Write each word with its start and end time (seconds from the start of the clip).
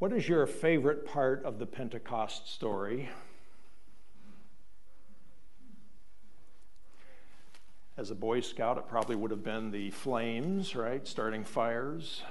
What 0.00 0.14
is 0.14 0.26
your 0.26 0.46
favorite 0.46 1.04
part 1.04 1.44
of 1.44 1.58
the 1.58 1.66
Pentecost 1.66 2.50
story? 2.50 3.10
As 7.98 8.10
a 8.10 8.14
Boy 8.14 8.40
Scout, 8.40 8.78
it 8.78 8.88
probably 8.88 9.14
would 9.14 9.30
have 9.30 9.44
been 9.44 9.70
the 9.70 9.90
flames, 9.90 10.74
right? 10.74 11.06
Starting 11.06 11.44
fires. 11.44 12.22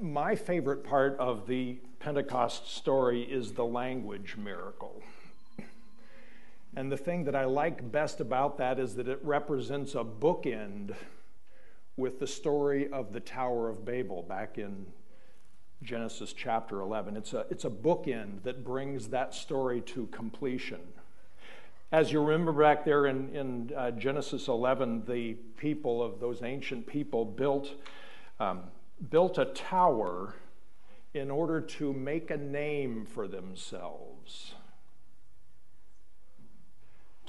My 0.00 0.34
favorite 0.34 0.82
part 0.82 1.14
of 1.18 1.46
the 1.46 1.76
Pentecost 2.00 2.74
story 2.74 3.24
is 3.24 3.52
the 3.52 3.66
language 3.66 4.38
miracle. 4.38 5.02
And 6.74 6.90
the 6.90 6.96
thing 6.96 7.24
that 7.24 7.36
I 7.36 7.44
like 7.44 7.92
best 7.92 8.18
about 8.18 8.56
that 8.56 8.78
is 8.78 8.94
that 8.94 9.08
it 9.08 9.20
represents 9.22 9.94
a 9.94 10.04
bookend 10.04 10.94
with 11.98 12.18
the 12.18 12.26
story 12.26 12.90
of 12.90 13.12
the 13.12 13.20
Tower 13.20 13.68
of 13.68 13.84
Babel 13.84 14.22
back 14.22 14.56
in 14.56 14.86
Genesis 15.82 16.32
chapter 16.32 16.80
11. 16.80 17.16
It's 17.16 17.32
a, 17.32 17.46
it's 17.50 17.64
a 17.64 17.70
bookend 17.70 18.42
that 18.44 18.64
brings 18.64 19.08
that 19.08 19.34
story 19.34 19.80
to 19.82 20.06
completion. 20.08 20.80
As 21.90 22.12
you 22.12 22.22
remember 22.22 22.52
back 22.52 22.84
there 22.84 23.06
in, 23.06 23.34
in 23.34 23.72
uh, 23.76 23.90
Genesis 23.90 24.48
11, 24.48 25.04
the 25.06 25.34
people 25.56 26.02
of 26.02 26.20
those 26.20 26.42
ancient 26.42 26.86
people 26.86 27.24
built, 27.24 27.70
um, 28.40 28.62
built 29.10 29.38
a 29.38 29.44
tower 29.46 30.34
in 31.12 31.30
order 31.30 31.60
to 31.60 31.92
make 31.92 32.30
a 32.30 32.36
name 32.36 33.04
for 33.04 33.28
themselves 33.28 34.54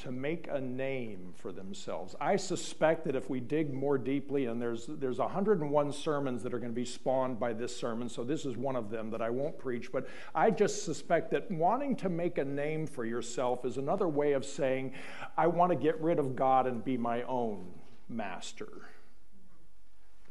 to 0.03 0.11
make 0.11 0.49
a 0.51 0.59
name 0.59 1.33
for 1.37 1.53
themselves. 1.53 2.13
I 2.19 2.35
suspect 2.35 3.05
that 3.05 3.15
if 3.15 3.29
we 3.29 3.39
dig 3.39 3.73
more 3.73 3.97
deeply, 3.97 4.47
and 4.47 4.61
there's, 4.61 4.85
there's 4.87 5.19
101 5.19 5.93
sermons 5.93 6.43
that 6.43 6.53
are 6.53 6.59
going 6.59 6.71
to 6.71 6.75
be 6.75 6.83
spawned 6.83 7.39
by 7.39 7.53
this 7.53 7.75
sermon, 7.75 8.09
so 8.09 8.25
this 8.25 8.45
is 8.45 8.57
one 8.57 8.75
of 8.75 8.89
them 8.89 9.09
that 9.11 9.21
I 9.21 9.29
won't 9.29 9.57
preach, 9.57 9.93
but 9.93 10.07
I 10.35 10.51
just 10.51 10.83
suspect 10.83 11.31
that 11.31 11.49
wanting 11.49 11.95
to 11.97 12.09
make 12.09 12.37
a 12.37 12.43
name 12.43 12.85
for 12.85 13.05
yourself 13.05 13.63
is 13.63 13.77
another 13.77 14.09
way 14.09 14.33
of 14.33 14.43
saying, 14.43 14.91
I 15.37 15.47
want 15.47 15.71
to 15.71 15.77
get 15.77 15.99
rid 16.01 16.19
of 16.19 16.35
God 16.35 16.67
and 16.67 16.83
be 16.83 16.97
my 16.97 17.23
own 17.23 17.65
master. 18.09 18.67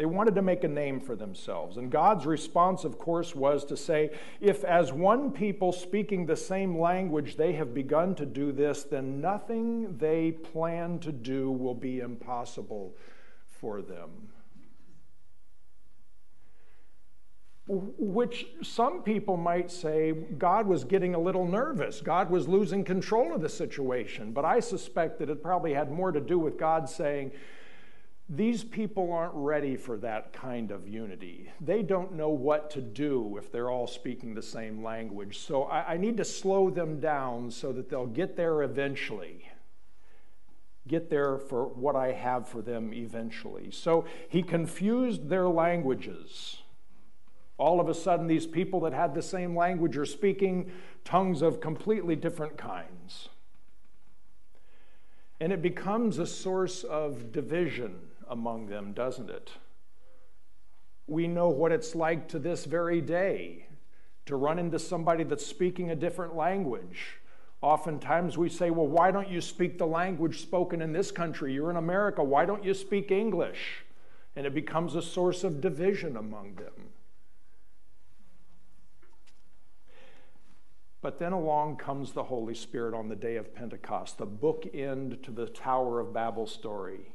They 0.02 0.06
wanted 0.06 0.34
to 0.34 0.42
make 0.42 0.64
a 0.64 0.68
name 0.68 0.98
for 0.98 1.14
themselves. 1.14 1.76
And 1.76 1.88
God's 1.88 2.26
response, 2.26 2.82
of 2.82 2.98
course, 2.98 3.36
was 3.36 3.64
to 3.66 3.76
say, 3.76 4.10
if 4.40 4.64
as 4.64 4.92
one 4.92 5.30
people 5.30 5.70
speaking 5.70 6.26
the 6.26 6.34
same 6.34 6.76
language 6.76 7.36
they 7.36 7.52
have 7.52 7.72
begun 7.72 8.16
to 8.16 8.26
do 8.26 8.50
this, 8.50 8.82
then 8.82 9.20
nothing 9.20 9.98
they 9.98 10.32
plan 10.32 10.98
to 10.98 11.12
do 11.12 11.52
will 11.52 11.76
be 11.76 12.00
impossible 12.00 12.96
for 13.46 13.80
them. 13.80 14.10
Which 17.68 18.46
some 18.60 19.04
people 19.04 19.36
might 19.36 19.70
say 19.70 20.14
God 20.36 20.66
was 20.66 20.82
getting 20.82 21.14
a 21.14 21.20
little 21.20 21.46
nervous. 21.46 22.00
God 22.00 22.28
was 22.28 22.48
losing 22.48 22.82
control 22.82 23.32
of 23.32 23.40
the 23.40 23.48
situation. 23.48 24.32
But 24.32 24.44
I 24.44 24.58
suspect 24.58 25.20
that 25.20 25.30
it 25.30 25.44
probably 25.44 25.74
had 25.74 25.92
more 25.92 26.10
to 26.10 26.20
do 26.20 26.40
with 26.40 26.58
God 26.58 26.88
saying, 26.88 27.30
these 28.34 28.64
people 28.64 29.12
aren't 29.12 29.34
ready 29.34 29.76
for 29.76 29.98
that 29.98 30.32
kind 30.32 30.70
of 30.70 30.88
unity. 30.88 31.50
They 31.60 31.82
don't 31.82 32.14
know 32.14 32.30
what 32.30 32.70
to 32.70 32.80
do 32.80 33.36
if 33.36 33.52
they're 33.52 33.70
all 33.70 33.86
speaking 33.86 34.32
the 34.32 34.40
same 34.40 34.82
language. 34.82 35.38
So 35.40 35.64
I, 35.64 35.92
I, 35.92 35.96
need 35.98 36.16
to 36.16 36.24
slow 36.24 36.70
them 36.70 36.98
down 36.98 37.50
so 37.50 37.74
that 37.74 37.90
they'll 37.90 38.06
get 38.06 38.34
there 38.34 38.62
eventually. 38.62 39.50
Get 40.88 41.10
there 41.10 41.36
for 41.36 41.66
what 41.66 41.94
I 41.94 42.12
have 42.12 42.48
for 42.48 42.62
them 42.62 42.94
eventually. 42.94 43.70
So 43.70 44.06
he 44.30 44.42
confused 44.42 45.28
their 45.28 45.46
languages. 45.46 46.56
All 47.58 47.80
of 47.80 47.90
a 47.90 47.94
sudden, 47.94 48.28
these 48.28 48.46
people 48.46 48.80
that 48.80 48.94
had 48.94 49.14
the 49.14 49.22
same 49.22 49.54
language 49.54 49.98
are 49.98 50.06
speaking 50.06 50.72
tongues 51.04 51.42
of 51.42 51.60
completely 51.60 52.16
different 52.16 52.56
kinds. 52.56 53.28
And 55.38 55.52
it 55.52 55.60
becomes 55.60 56.18
a 56.18 56.26
source 56.26 56.82
of 56.82 57.30
division 57.30 58.08
among 58.32 58.66
them, 58.66 58.92
doesn't 58.92 59.30
it? 59.30 59.52
We 61.06 61.28
know 61.28 61.48
what 61.48 61.70
it's 61.70 61.94
like 61.94 62.28
to 62.28 62.38
this 62.38 62.64
very 62.64 63.00
day 63.00 63.66
to 64.26 64.36
run 64.36 64.58
into 64.58 64.78
somebody 64.78 65.24
that's 65.24 65.46
speaking 65.46 65.90
a 65.90 65.96
different 65.96 66.34
language. 66.34 67.18
Oftentimes 67.60 68.38
we 68.38 68.48
say, 68.48 68.70
well, 68.70 68.86
why 68.86 69.10
don't 69.10 69.28
you 69.28 69.40
speak 69.40 69.78
the 69.78 69.86
language 69.86 70.40
spoken 70.40 70.80
in 70.80 70.92
this 70.92 71.12
country? 71.12 71.52
You're 71.52 71.70
in 71.70 71.76
America. 71.76 72.24
Why 72.24 72.46
don't 72.46 72.64
you 72.64 72.74
speak 72.74 73.10
English? 73.10 73.84
And 74.34 74.46
it 74.46 74.54
becomes 74.54 74.94
a 74.94 75.02
source 75.02 75.44
of 75.44 75.60
division 75.60 76.16
among 76.16 76.54
them. 76.54 76.88
But 81.02 81.18
then 81.18 81.32
along 81.32 81.76
comes 81.76 82.12
the 82.12 82.24
Holy 82.24 82.54
Spirit 82.54 82.94
on 82.94 83.08
the 83.08 83.16
day 83.16 83.36
of 83.36 83.54
Pentecost, 83.54 84.18
the 84.18 84.26
bookend 84.26 85.22
to 85.22 85.30
the 85.32 85.46
Tower 85.46 86.00
of 86.00 86.14
Babel 86.14 86.46
story. 86.46 87.11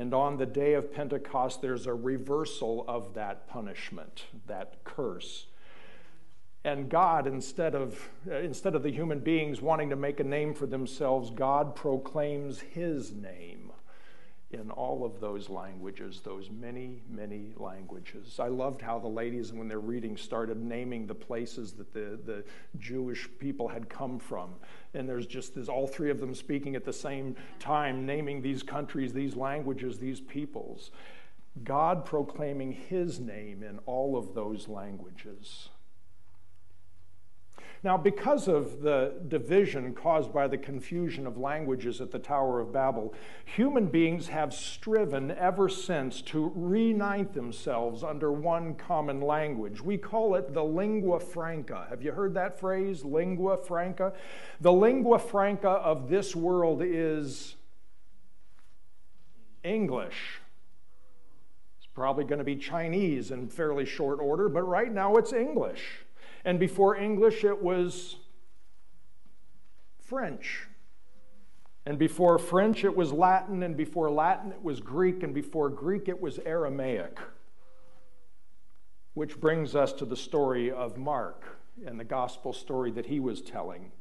And 0.00 0.14
on 0.14 0.38
the 0.38 0.46
day 0.46 0.72
of 0.72 0.94
Pentecost, 0.94 1.60
there's 1.60 1.86
a 1.86 1.92
reversal 1.92 2.86
of 2.88 3.12
that 3.12 3.46
punishment, 3.46 4.24
that 4.46 4.82
curse. 4.82 5.48
And 6.64 6.88
God, 6.88 7.26
instead 7.26 7.74
of, 7.74 8.08
instead 8.24 8.74
of 8.74 8.82
the 8.82 8.90
human 8.90 9.18
beings 9.18 9.60
wanting 9.60 9.90
to 9.90 9.96
make 9.96 10.18
a 10.18 10.24
name 10.24 10.54
for 10.54 10.64
themselves, 10.64 11.28
God 11.28 11.76
proclaims 11.76 12.60
his 12.60 13.12
name 13.12 13.72
in 14.52 14.70
all 14.72 15.04
of 15.04 15.20
those 15.20 15.48
languages, 15.48 16.20
those 16.24 16.50
many, 16.50 17.02
many 17.08 17.52
languages. 17.56 18.40
I 18.40 18.48
loved 18.48 18.82
how 18.82 18.98
the 18.98 19.08
ladies, 19.08 19.52
when 19.52 19.68
they're 19.68 19.78
reading, 19.78 20.16
started 20.16 20.60
naming 20.60 21.06
the 21.06 21.14
places 21.14 21.72
that 21.74 21.92
the, 21.92 22.18
the 22.24 22.44
Jewish 22.78 23.28
people 23.38 23.68
had 23.68 23.88
come 23.88 24.18
from. 24.18 24.50
And 24.94 25.08
there's 25.08 25.26
just 25.26 25.54
there's 25.54 25.68
all 25.68 25.86
three 25.86 26.10
of 26.10 26.18
them 26.18 26.34
speaking 26.34 26.74
at 26.74 26.84
the 26.84 26.92
same 26.92 27.36
time, 27.60 28.04
naming 28.04 28.42
these 28.42 28.64
countries, 28.64 29.12
these 29.12 29.36
languages, 29.36 29.98
these 29.98 30.20
peoples. 30.20 30.90
God 31.62 32.04
proclaiming 32.04 32.72
his 32.72 33.20
name 33.20 33.62
in 33.62 33.78
all 33.86 34.16
of 34.16 34.34
those 34.34 34.66
languages. 34.66 35.68
Now, 37.82 37.96
because 37.96 38.46
of 38.46 38.82
the 38.82 39.14
division 39.28 39.94
caused 39.94 40.34
by 40.34 40.48
the 40.48 40.58
confusion 40.58 41.26
of 41.26 41.38
languages 41.38 42.02
at 42.02 42.10
the 42.10 42.18
Tower 42.18 42.60
of 42.60 42.74
Babel, 42.74 43.14
human 43.46 43.86
beings 43.86 44.28
have 44.28 44.52
striven 44.52 45.30
ever 45.30 45.66
since 45.70 46.20
to 46.22 46.52
reunite 46.54 47.32
themselves 47.32 48.04
under 48.04 48.30
one 48.32 48.74
common 48.74 49.22
language. 49.22 49.80
We 49.80 49.96
call 49.96 50.34
it 50.34 50.52
the 50.52 50.62
lingua 50.62 51.20
franca. 51.20 51.86
Have 51.88 52.02
you 52.02 52.12
heard 52.12 52.34
that 52.34 52.60
phrase, 52.60 53.02
lingua 53.02 53.56
franca? 53.56 54.12
The 54.60 54.72
lingua 54.72 55.18
franca 55.18 55.70
of 55.70 56.10
this 56.10 56.36
world 56.36 56.82
is 56.84 57.56
English. 59.64 60.40
It's 61.78 61.88
probably 61.94 62.24
going 62.24 62.40
to 62.40 62.44
be 62.44 62.56
Chinese 62.56 63.30
in 63.30 63.48
fairly 63.48 63.86
short 63.86 64.20
order, 64.20 64.50
but 64.50 64.64
right 64.64 64.92
now 64.92 65.16
it's 65.16 65.32
English. 65.32 66.04
And 66.44 66.58
before 66.58 66.96
English, 66.96 67.44
it 67.44 67.62
was 67.62 68.16
French. 69.98 70.66
And 71.86 71.98
before 71.98 72.38
French, 72.38 72.84
it 72.84 72.96
was 72.96 73.12
Latin. 73.12 73.62
And 73.62 73.76
before 73.76 74.10
Latin, 74.10 74.52
it 74.52 74.62
was 74.62 74.80
Greek. 74.80 75.22
And 75.22 75.34
before 75.34 75.68
Greek, 75.68 76.08
it 76.08 76.20
was 76.20 76.38
Aramaic. 76.40 77.18
Which 79.14 79.40
brings 79.40 79.74
us 79.74 79.92
to 79.94 80.04
the 80.04 80.16
story 80.16 80.70
of 80.70 80.96
Mark 80.96 81.58
and 81.86 81.98
the 81.98 82.04
gospel 82.04 82.52
story 82.52 82.90
that 82.92 83.06
he 83.06 83.20
was 83.20 83.40
telling. 83.40 83.92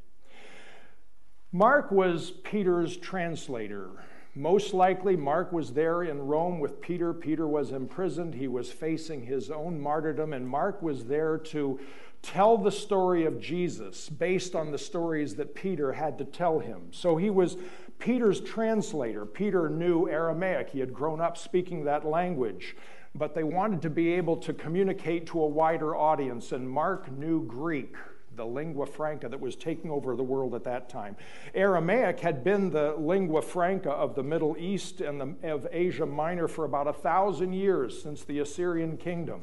Mark 1.51 1.91
was 1.91 2.31
Peter's 2.31 2.95
translator. 2.95 3.89
Most 4.35 4.73
likely, 4.73 5.15
Mark 5.15 5.51
was 5.51 5.73
there 5.73 6.03
in 6.03 6.19
Rome 6.19 6.59
with 6.59 6.79
Peter. 6.79 7.13
Peter 7.13 7.47
was 7.47 7.71
imprisoned. 7.71 8.35
He 8.35 8.47
was 8.47 8.71
facing 8.71 9.25
his 9.25 9.49
own 9.49 9.81
martyrdom, 9.81 10.33
and 10.33 10.47
Mark 10.47 10.81
was 10.83 11.05
there 11.05 11.37
to 11.37 11.79
tell 12.21 12.57
the 12.57 12.71
story 12.71 13.25
of 13.25 13.39
Jesus 13.39 14.09
based 14.09 14.55
on 14.55 14.71
the 14.71 14.77
stories 14.77 15.35
that 15.35 15.55
Peter 15.55 15.93
had 15.93 16.17
to 16.17 16.25
tell 16.25 16.59
him. 16.59 16.87
So 16.91 17.17
he 17.17 17.29
was 17.29 17.57
Peter's 17.99 18.41
translator. 18.41 19.25
Peter 19.25 19.69
knew 19.69 20.09
Aramaic, 20.09 20.69
he 20.69 20.79
had 20.79 20.93
grown 20.93 21.21
up 21.21 21.37
speaking 21.37 21.83
that 21.83 22.05
language. 22.05 22.75
But 23.15 23.33
they 23.33 23.43
wanted 23.43 23.81
to 23.83 23.89
be 23.89 24.13
able 24.13 24.37
to 24.37 24.53
communicate 24.53 25.25
to 25.27 25.41
a 25.41 25.47
wider 25.47 25.95
audience, 25.95 26.51
and 26.51 26.69
Mark 26.69 27.11
knew 27.11 27.43
Greek 27.45 27.95
the 28.35 28.45
lingua 28.45 28.85
franca 28.85 29.27
that 29.27 29.39
was 29.39 29.55
taking 29.57 29.91
over 29.91 30.15
the 30.15 30.23
world 30.23 30.55
at 30.55 30.63
that 30.63 30.87
time. 30.87 31.17
Aramaic 31.53 32.21
had 32.21 32.41
been 32.41 32.69
the 32.69 32.95
lingua 32.97 33.41
franca 33.41 33.89
of 33.89 34.15
the 34.15 34.23
Middle 34.23 34.55
East 34.57 35.01
and 35.01 35.19
the, 35.19 35.51
of 35.51 35.67
Asia 35.71 36.05
Minor 36.05 36.47
for 36.47 36.63
about 36.63 36.87
a 36.87 36.93
thousand 36.93 37.51
years 37.51 38.01
since 38.01 38.23
the 38.23 38.39
Assyrian 38.39 38.95
kingdom. 38.95 39.41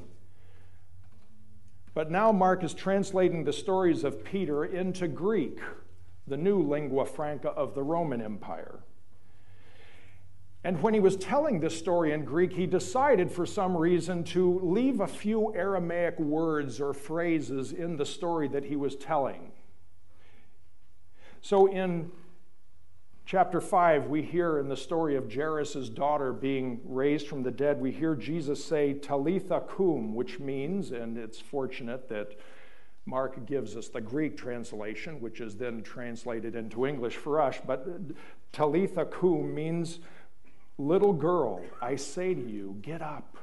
But 1.96 2.10
now 2.10 2.30
Mark 2.30 2.62
is 2.62 2.74
translating 2.74 3.42
the 3.42 3.54
stories 3.54 4.04
of 4.04 4.22
Peter 4.22 4.66
into 4.66 5.08
Greek, 5.08 5.60
the 6.26 6.36
new 6.36 6.60
lingua 6.60 7.06
franca 7.06 7.48
of 7.48 7.74
the 7.74 7.82
Roman 7.82 8.20
Empire. 8.20 8.80
And 10.62 10.82
when 10.82 10.92
he 10.92 11.00
was 11.00 11.16
telling 11.16 11.58
this 11.58 11.78
story 11.78 12.12
in 12.12 12.26
Greek, 12.26 12.52
he 12.52 12.66
decided 12.66 13.32
for 13.32 13.46
some 13.46 13.74
reason 13.74 14.24
to 14.24 14.60
leave 14.62 15.00
a 15.00 15.06
few 15.06 15.54
Aramaic 15.54 16.20
words 16.20 16.82
or 16.82 16.92
phrases 16.92 17.72
in 17.72 17.96
the 17.96 18.04
story 18.04 18.48
that 18.48 18.66
he 18.66 18.76
was 18.76 18.94
telling. 18.94 19.52
So 21.40 21.64
in 21.64 22.10
chapter 23.26 23.60
5, 23.60 24.06
we 24.06 24.22
hear 24.22 24.58
in 24.60 24.68
the 24.68 24.76
story 24.76 25.16
of 25.16 25.32
Jairus' 25.32 25.88
daughter 25.88 26.32
being 26.32 26.80
raised 26.84 27.26
from 27.26 27.42
the 27.42 27.50
dead, 27.50 27.80
we 27.80 27.90
hear 27.90 28.14
Jesus 28.14 28.64
say, 28.64 28.94
Talitha 28.94 29.64
cum, 29.76 30.14
which 30.14 30.38
means, 30.38 30.92
and 30.92 31.18
it's 31.18 31.40
fortunate 31.40 32.08
that 32.08 32.38
Mark 33.04 33.44
gives 33.44 33.76
us 33.76 33.88
the 33.88 34.00
Greek 34.00 34.36
translation, 34.36 35.20
which 35.20 35.40
is 35.40 35.56
then 35.56 35.82
translated 35.82 36.54
into 36.54 36.86
English 36.86 37.16
for 37.16 37.40
us, 37.40 37.60
but 37.66 37.86
Talitha 38.52 39.04
cum 39.04 39.52
means 39.52 39.98
Little 40.78 41.14
girl, 41.14 41.62
I 41.80 41.96
say 41.96 42.34
to 42.34 42.40
you, 42.40 42.76
get 42.82 43.00
up. 43.00 43.35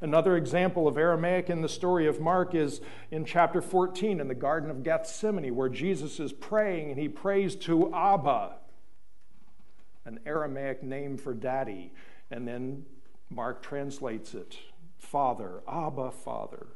Another 0.00 0.36
example 0.36 0.86
of 0.86 0.98
Aramaic 0.98 1.48
in 1.48 1.62
the 1.62 1.68
story 1.68 2.06
of 2.06 2.20
Mark 2.20 2.54
is 2.54 2.80
in 3.10 3.24
chapter 3.24 3.62
14 3.62 4.20
in 4.20 4.28
the 4.28 4.34
Garden 4.34 4.70
of 4.70 4.82
Gethsemane, 4.82 5.54
where 5.54 5.70
Jesus 5.70 6.20
is 6.20 6.32
praying 6.32 6.90
and 6.90 7.00
he 7.00 7.08
prays 7.08 7.56
to 7.56 7.94
Abba, 7.94 8.56
an 10.04 10.20
Aramaic 10.26 10.82
name 10.82 11.16
for 11.16 11.32
daddy. 11.32 11.92
And 12.30 12.46
then 12.46 12.84
Mark 13.30 13.62
translates 13.62 14.34
it 14.34 14.58
Father, 14.98 15.62
Abba, 15.66 16.10
Father. 16.10 16.66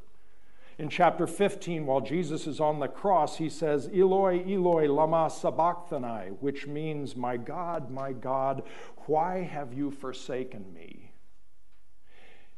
In 0.79 0.89
chapter 0.89 1.27
15, 1.27 1.85
while 1.85 2.01
Jesus 2.01 2.47
is 2.47 2.59
on 2.59 2.79
the 2.79 2.89
cross, 2.89 3.37
he 3.37 3.51
says, 3.51 3.91
Eloi, 3.95 4.43
Eloi, 4.51 4.91
lama 4.91 5.29
sabachthani, 5.29 6.31
which 6.41 6.67
means, 6.67 7.15
My 7.15 7.37
God, 7.37 7.91
my 7.91 8.13
God, 8.13 8.63
why 9.05 9.43
have 9.43 9.75
you 9.75 9.91
forsaken 9.91 10.73
me? 10.73 11.10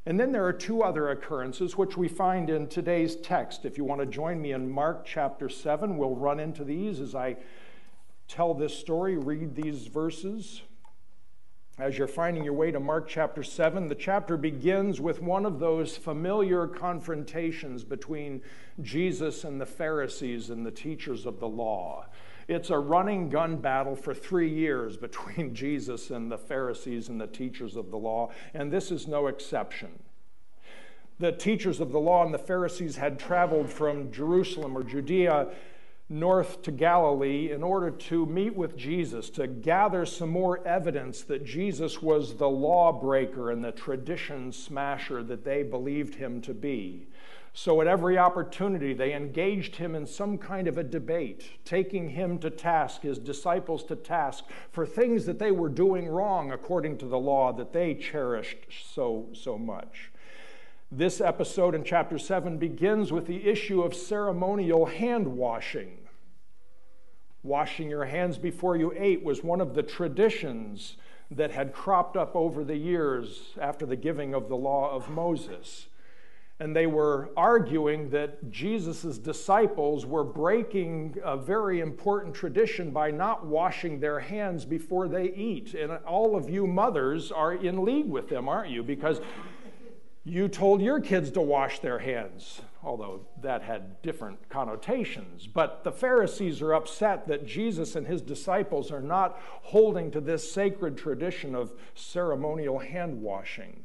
And 0.04 0.19
then 0.19 0.32
there 0.32 0.44
are 0.46 0.52
two 0.52 0.82
other 0.82 1.10
occurrences 1.10 1.76
which 1.76 1.96
we 1.96 2.08
find 2.08 2.50
in 2.50 2.66
today's 2.66 3.14
text. 3.16 3.64
If 3.64 3.78
you 3.78 3.84
want 3.84 4.00
to 4.00 4.06
join 4.06 4.43
me 4.43 4.52
in 4.52 4.69
Mark 4.69 5.04
chapter 5.04 5.49
7, 5.49 5.96
we'll 5.96 6.16
run 6.16 6.40
into 6.40 6.64
these 6.64 6.99
as 6.99 7.14
I 7.14 7.37
tell 8.26 8.52
this 8.52 8.76
story, 8.76 9.16
read 9.16 9.54
these 9.54 9.87
verses. 9.87 10.62
As 11.78 11.96
you're 11.96 12.08
finding 12.08 12.43
your 12.43 12.52
way 12.52 12.70
to 12.70 12.81
Mark 12.81 13.08
chapter 13.08 13.43
7, 13.43 13.88
the 13.88 13.94
chapter 13.94 14.37
begins 14.37 15.00
with 15.00 15.22
one 15.22 15.46
of 15.46 15.58
those 15.60 15.96
familiar 15.96 16.66
confrontations 16.66 17.84
between 17.84 18.43
Jesus 18.82 19.44
and 19.44 19.60
the 19.60 19.66
Pharisees 19.66 20.50
and 20.50 20.66
the 20.66 20.70
teachers 20.70 21.26
of 21.26 21.38
the 21.38 21.49
law. 21.49 22.06
It's 22.49 22.71
a 22.71 22.79
running 22.79 23.29
gun 23.29 23.56
battle 23.56 23.97
for 23.97 24.15
three 24.15 24.50
years 24.50 24.97
between 24.97 25.55
Jesus 25.62 26.11
and 26.11 26.31
the 26.31 26.39
Pharisees 26.39 27.09
and 27.09 27.21
the 27.21 27.27
teachers 27.27 27.77
of 27.77 27.91
the 27.91 27.99
law, 27.99 28.31
and 28.55 28.73
this 28.73 28.91
is 28.91 29.06
no 29.06 29.27
exception. 29.27 29.91
The 31.19 31.33
teachers 31.33 31.81
of 31.81 31.93
the 31.93 32.00
law 32.00 32.25
and 32.25 32.35
the 32.35 32.39
Pharisees 32.39 32.97
had 32.97 33.19
traveled 33.19 33.71
from 33.71 34.11
Jerusalem 34.11 34.77
or 34.77 34.83
Judea 34.83 35.49
north 36.12 36.62
to 36.62 36.71
Galilee 36.71 37.50
in 37.50 37.62
order 37.62 37.91
to 37.91 38.27
meet 38.27 38.55
with 38.55 38.77
Jesus, 38.77 39.31
to 39.31 39.47
gather 39.47 40.05
some 40.05 40.29
more 40.29 40.67
evidence 40.67 41.23
that 41.23 41.45
Jesus 41.45 42.03
was 42.03 42.37
the 42.37 42.49
lawbreaker 42.49 43.50
and 43.50 43.65
the 43.65 43.73
tradition 43.73 44.53
smasher 44.53 45.23
that 45.23 45.45
they 45.45 45.62
believed 45.62 46.17
him 46.17 46.41
to 46.43 46.55
be. 46.55 47.06
So, 47.54 47.82
at 47.82 47.87
every 47.87 48.16
opportunity, 48.16 48.94
they 48.94 49.12
engaged 49.12 49.76
him 49.76 49.94
in 49.94 50.06
some 50.06 50.38
kind 50.38 50.66
of 50.66 50.78
a 50.78 50.82
debate, 50.82 51.50
taking 51.66 52.08
him 52.08 52.38
to 52.38 52.49
task, 52.49 53.02
his 53.02 53.19
disciples 53.19 53.84
to 53.84 53.96
task, 53.96 54.44
for 54.70 54.87
things 54.87 55.26
that 55.26 55.38
they 55.38 55.50
were 55.50 55.69
doing 55.69 56.08
wrong 56.08 56.50
according 56.50 56.96
to 56.99 57.06
the 57.06 57.19
law 57.19 57.52
that 57.52 57.75
they 57.75 57.94
cherished 57.94 58.66
so, 58.94 59.28
so 59.34 59.58
much. 59.58 60.10
This 60.90 61.20
episode 61.20 61.75
in 61.75 61.84
chapter 61.84 62.19
7 62.19 62.56
begins 62.56 63.12
with 63.12 63.26
the 63.26 63.46
issue 63.46 63.82
of 63.82 63.94
ceremonial 63.94 64.87
hand 64.87 65.26
washing. 65.26 65.99
Washing 67.43 67.90
your 67.90 68.04
hands 68.06 68.38
before 68.38 68.76
you 68.76 68.94
ate 68.96 69.22
was 69.22 69.43
one 69.43 69.60
of 69.60 69.75
the 69.75 69.82
traditions 69.82 70.96
that 71.31 71.50
had 71.50 71.72
cropped 71.75 72.16
up 72.16 72.34
over 72.34 72.64
the 72.64 72.76
years 72.76 73.54
after 73.60 73.84
the 73.84 73.96
giving 73.96 74.34
of 74.34 74.49
the 74.49 74.56
law 74.56 74.90
of 74.90 75.10
Moses. 75.10 75.88
And 76.60 76.76
they 76.76 76.87
were 76.87 77.31
arguing 77.37 78.10
that 78.10 78.50
Jesus' 78.50 79.19
disciples 79.19 80.06
were 80.06 80.22
breaking 80.22 81.16
a 81.25 81.37
very 81.37 81.81
important 81.81 82.34
tradition 82.34 82.90
by 82.93 83.10
not 83.10 83.44
washing 83.44 83.99
their 83.99 84.20
hands 84.20 84.64
before 84.64 85.08
they 85.08 85.32
eat. 85.32 85.75
And 85.75 85.93
all 86.06 86.37
of 86.37 86.49
you 86.49 86.66
mothers 86.66 87.32
are 87.32 87.54
in 87.54 87.84
league 87.84 88.08
with 88.08 88.28
them, 88.28 88.49
aren't 88.49 88.70
you? 88.70 88.82
Because 88.84 89.20
you 90.25 90.46
told 90.46 90.81
your 90.81 91.00
kids 91.00 91.32
to 91.32 91.40
wash 91.40 91.81
their 91.81 91.99
hands, 91.99 92.60
although 92.84 93.26
that 93.40 93.62
had 93.62 94.00
different 94.02 94.49
connotations. 94.49 95.49
But 95.49 95.82
the 95.82 95.90
Pharisees 95.90 96.62
are 96.62 96.75
upset 96.75 97.26
that 97.26 97.44
Jesus 97.44 97.96
and 97.96 98.06
his 98.06 98.22
disciples 98.22 98.93
are 98.93 99.00
not 99.00 99.40
holding 99.62 100.12
to 100.12 100.20
this 100.20 100.52
sacred 100.52 100.96
tradition 100.96 101.56
of 101.56 101.72
ceremonial 101.96 102.78
hand 102.78 103.20
washing. 103.20 103.81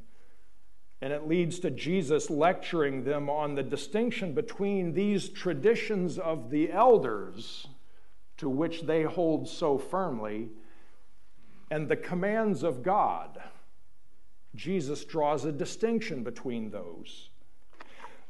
And 1.02 1.14
it 1.14 1.28
leads 1.28 1.60
to 1.60 1.70
Jesus 1.70 2.30
lecturing 2.30 3.04
them 3.04 3.30
on 3.30 3.56
the 3.56 3.64
distinction 3.64 4.34
between 4.34 4.94
these 4.94 5.30
traditions 5.30 6.18
of 6.18 6.50
the 6.50 6.72
elders, 6.72 7.68
to 8.38 8.50
which 8.50 8.82
they 8.84 9.04
hold 9.04 9.48
so 9.48 9.78
firmly, 9.78 10.50
and 11.70 11.88
the 11.88 11.96
commands 11.96 12.64
of 12.64 12.82
God 12.82 13.40
Jesus 14.58 15.06
draws 15.06 15.46
a 15.46 15.52
distinction 15.52 16.24
between 16.24 16.72
those. 16.72 17.30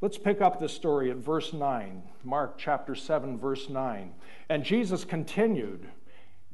Let's 0.01 0.17
pick 0.17 0.41
up 0.41 0.59
the 0.59 0.69
story 0.69 1.09
at 1.09 1.17
verse 1.17 1.53
9, 1.53 2.03
Mark 2.23 2.57
chapter 2.57 2.93
7, 2.93 3.39
verse 3.39 3.69
9. 3.69 4.13
And 4.49 4.63
Jesus 4.63 5.05
continued, 5.05 5.87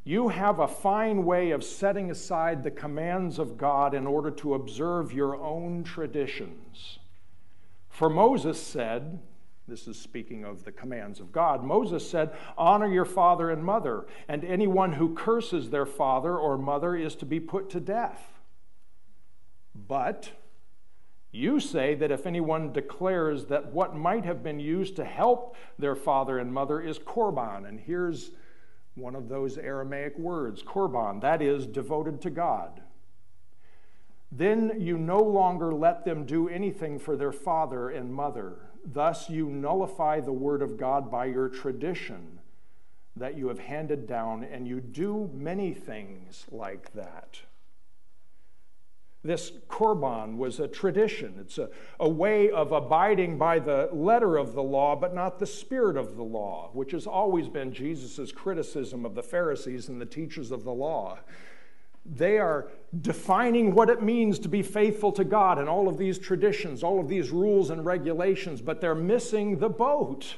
You 0.04 0.28
have 0.30 0.60
a 0.60 0.68
fine 0.68 1.24
way 1.24 1.52
of 1.52 1.64
setting 1.64 2.12
aside 2.12 2.64
the 2.64 2.72
commands 2.72 3.40
of 3.40 3.58
God 3.58 3.94
in 3.94 4.06
order 4.06 4.32
to 4.32 4.54
observe 4.54 5.14
your 5.14 5.36
own 5.36 5.84
traditions. 5.84 7.00
For 7.88 8.10
Moses 8.10 8.62
said, 8.62 9.20
this 9.68 9.88
is 9.88 9.98
speaking 9.98 10.44
of 10.44 10.66
the 10.66 10.74
commands 10.74 11.22
of 11.22 11.32
God. 11.32 11.64
Moses 11.64 12.10
said, 12.10 12.32
Honor 12.58 12.92
your 12.92 13.06
father 13.06 13.50
and 13.50 13.64
mother, 13.64 14.06
and 14.28 14.44
anyone 14.44 14.94
who 14.94 15.16
curses 15.16 15.70
their 15.70 15.86
father 15.86 16.38
or 16.38 16.58
mother 16.58 16.96
is 16.96 17.16
to 17.16 17.26
be 17.26 17.40
put 17.40 17.70
to 17.70 17.80
death. 17.80 18.42
But 19.74 20.32
you 21.32 21.62
say 21.62 21.96
that 21.96 22.12
if 22.12 22.28
anyone 22.28 22.74
declares 22.74 23.46
that 23.46 23.72
what 23.72 23.96
might 23.96 24.26
have 24.26 24.44
been 24.44 24.60
used 24.60 24.98
to 24.98 25.06
help 25.06 25.56
their 25.80 25.96
father 25.96 26.40
and 26.40 26.54
mother 26.54 26.82
is 26.82 27.00
korban, 27.00 27.68
and 27.68 27.80
here's 27.80 28.32
one 28.96 29.16
of 29.16 29.30
those 29.30 29.58
Aramaic 29.58 30.18
words, 30.18 30.62
korban, 30.64 31.22
that 31.22 31.42
is 31.42 31.66
devoted 31.66 32.22
to 32.22 32.30
God. 32.30 32.82
Then 34.32 34.78
you 34.80 34.98
no 34.98 35.20
longer 35.20 35.74
let 35.74 36.06
them 36.06 36.26
do 36.26 36.50
anything 36.50 37.00
for 37.00 37.16
their 37.16 37.32
father 37.32 37.90
and 37.90 38.14
mother. 38.14 38.70
Thus, 38.86 39.30
you 39.30 39.48
nullify 39.48 40.20
the 40.20 40.34
word 40.34 40.62
of 40.62 40.78
God 40.78 41.12
by 41.12 41.26
your 41.26 41.50
tradition 41.50 42.40
that 43.16 43.38
you 43.38 43.48
have 43.48 43.60
handed 43.60 44.08
down, 44.08 44.44
and 44.44 44.68
you 44.68 44.82
do 44.82 45.30
many 45.34 45.74
things 45.74 46.46
like 46.52 46.92
that. 46.94 47.42
This 49.24 49.52
korban 49.70 50.36
was 50.36 50.60
a 50.60 50.68
tradition. 50.68 51.36
It's 51.40 51.58
a, 51.58 51.70
a 52.00 52.10
way 52.10 52.52
of 52.52 52.74
abiding 52.74 53.38
by 53.38 53.60
the 53.60 53.90
letter 53.94 54.36
of 54.36 54.54
the 54.54 54.64
law, 54.64 54.98
but 54.98 55.16
not 55.16 55.40
the 55.40 55.46
spirit 55.48 55.96
of 55.96 56.18
the 56.18 56.24
law, 56.24 56.72
which 56.74 56.92
has 56.92 57.08
always 57.08 57.48
been 57.48 57.72
Jesus' 57.74 58.34
criticism 58.34 59.06
of 59.06 59.16
the 59.16 59.24
Pharisees 59.24 59.88
and 59.88 60.02
the 60.02 60.06
teachers 60.06 60.52
of 60.52 60.66
the 60.66 60.74
law. 60.74 61.20
They 62.06 62.38
are 62.38 62.68
defining 63.00 63.74
what 63.74 63.90
it 63.90 64.04
means 64.04 64.40
to 64.40 64.50
be 64.50 64.62
faithful 64.62 65.14
to 65.14 65.24
God 65.24 65.58
and 65.58 65.70
all 65.70 65.88
of 65.88 65.98
these 65.98 66.20
traditions, 66.20 66.84
all 66.84 67.00
of 67.00 67.08
these 67.08 67.32
rules 67.32 67.70
and 67.70 67.86
regulations, 67.86 68.62
but 68.62 68.82
they're 68.82 68.94
missing 68.94 69.60
the 69.60 69.70
boat. 69.70 70.36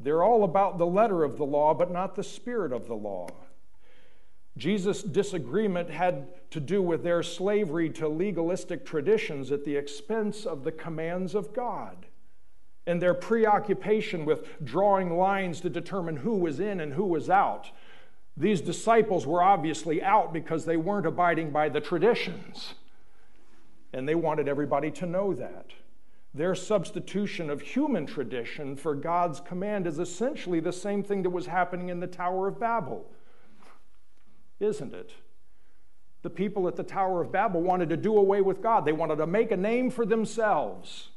They're 0.00 0.24
all 0.24 0.42
about 0.42 0.78
the 0.78 0.86
letter 0.86 1.22
of 1.22 1.36
the 1.36 1.46
law, 1.46 1.74
but 1.74 1.92
not 1.92 2.16
the 2.16 2.24
spirit 2.24 2.72
of 2.72 2.88
the 2.88 2.96
law. 2.96 3.28
Jesus' 4.56 5.02
disagreement 5.02 5.88
had 5.88 6.28
to 6.50 6.60
do 6.60 6.82
with 6.82 7.02
their 7.02 7.22
slavery 7.22 7.88
to 7.90 8.08
legalistic 8.08 8.84
traditions 8.84 9.50
at 9.50 9.64
the 9.64 9.76
expense 9.76 10.44
of 10.44 10.64
the 10.64 10.72
commands 10.72 11.34
of 11.34 11.54
God 11.54 12.06
and 12.86 13.00
their 13.00 13.14
preoccupation 13.14 14.24
with 14.24 14.62
drawing 14.64 15.16
lines 15.16 15.60
to 15.60 15.70
determine 15.70 16.16
who 16.16 16.36
was 16.36 16.60
in 16.60 16.80
and 16.80 16.92
who 16.92 17.04
was 17.04 17.30
out. 17.30 17.70
These 18.36 18.60
disciples 18.60 19.26
were 19.26 19.42
obviously 19.42 20.02
out 20.02 20.32
because 20.32 20.64
they 20.64 20.76
weren't 20.76 21.06
abiding 21.06 21.50
by 21.50 21.68
the 21.68 21.80
traditions, 21.80 22.74
and 23.92 24.08
they 24.08 24.14
wanted 24.14 24.48
everybody 24.48 24.90
to 24.92 25.06
know 25.06 25.32
that. 25.34 25.66
Their 26.34 26.54
substitution 26.54 27.50
of 27.50 27.60
human 27.60 28.06
tradition 28.06 28.74
for 28.74 28.94
God's 28.94 29.38
command 29.40 29.86
is 29.86 29.98
essentially 29.98 30.60
the 30.60 30.72
same 30.72 31.02
thing 31.02 31.22
that 31.22 31.30
was 31.30 31.46
happening 31.46 31.90
in 31.90 32.00
the 32.00 32.06
Tower 32.06 32.48
of 32.48 32.58
Babel. 32.58 33.06
Isn't 34.62 34.94
it? 34.94 35.12
The 36.22 36.30
people 36.30 36.68
at 36.68 36.76
the 36.76 36.84
Tower 36.84 37.20
of 37.20 37.32
Babel 37.32 37.60
wanted 37.60 37.88
to 37.90 37.96
do 37.96 38.16
away 38.16 38.40
with 38.40 38.62
God, 38.62 38.84
they 38.84 38.92
wanted 38.92 39.16
to 39.16 39.26
make 39.26 39.50
a 39.50 39.56
name 39.56 39.90
for 39.90 40.06
themselves. 40.06 41.08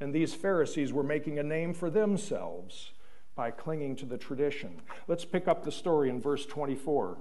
And 0.00 0.14
these 0.14 0.34
Pharisees 0.34 0.92
were 0.92 1.02
making 1.02 1.38
a 1.38 1.42
name 1.42 1.74
for 1.74 1.90
themselves 1.90 2.92
by 3.34 3.50
clinging 3.50 3.96
to 3.96 4.06
the 4.06 4.18
tradition. 4.18 4.80
Let's 5.06 5.24
pick 5.24 5.46
up 5.46 5.62
the 5.62 5.72
story 5.72 6.08
in 6.08 6.20
verse 6.20 6.46
24. 6.46 7.18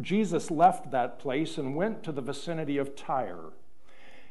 Jesus 0.00 0.50
left 0.50 0.90
that 0.90 1.18
place 1.18 1.58
and 1.58 1.76
went 1.76 2.02
to 2.02 2.12
the 2.12 2.22
vicinity 2.22 2.78
of 2.78 2.96
Tyre. 2.96 3.52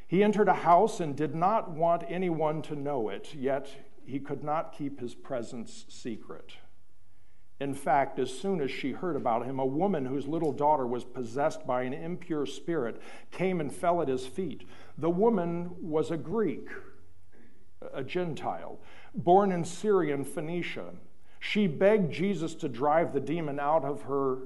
He 0.06 0.22
entered 0.22 0.48
a 0.48 0.54
house 0.54 1.00
and 1.00 1.16
did 1.16 1.34
not 1.34 1.70
want 1.70 2.04
anyone 2.08 2.62
to 2.62 2.74
know 2.74 3.08
it, 3.08 3.34
yet 3.34 3.68
he 4.04 4.18
could 4.18 4.42
not 4.42 4.76
keep 4.76 5.00
his 5.00 5.14
presence 5.14 5.86
secret. 5.88 6.52
In 7.62 7.74
fact, 7.74 8.18
as 8.18 8.36
soon 8.36 8.60
as 8.60 8.72
she 8.72 8.90
heard 8.90 9.14
about 9.14 9.46
him, 9.46 9.60
a 9.60 9.64
woman 9.64 10.04
whose 10.04 10.26
little 10.26 10.50
daughter 10.50 10.84
was 10.84 11.04
possessed 11.04 11.64
by 11.64 11.82
an 11.82 11.92
impure 11.92 12.44
spirit 12.44 13.00
came 13.30 13.60
and 13.60 13.72
fell 13.72 14.02
at 14.02 14.08
his 14.08 14.26
feet. 14.26 14.66
The 14.98 15.08
woman 15.08 15.70
was 15.80 16.10
a 16.10 16.16
Greek, 16.16 16.66
a 17.94 18.02
Gentile, 18.02 18.80
born 19.14 19.52
in 19.52 19.64
Syrian 19.64 20.24
Phoenicia. 20.24 20.86
She 21.38 21.68
begged 21.68 22.12
Jesus 22.12 22.56
to 22.56 22.68
drive 22.68 23.12
the 23.12 23.20
demon 23.20 23.60
out 23.60 23.84
of 23.84 24.02
her, 24.02 24.38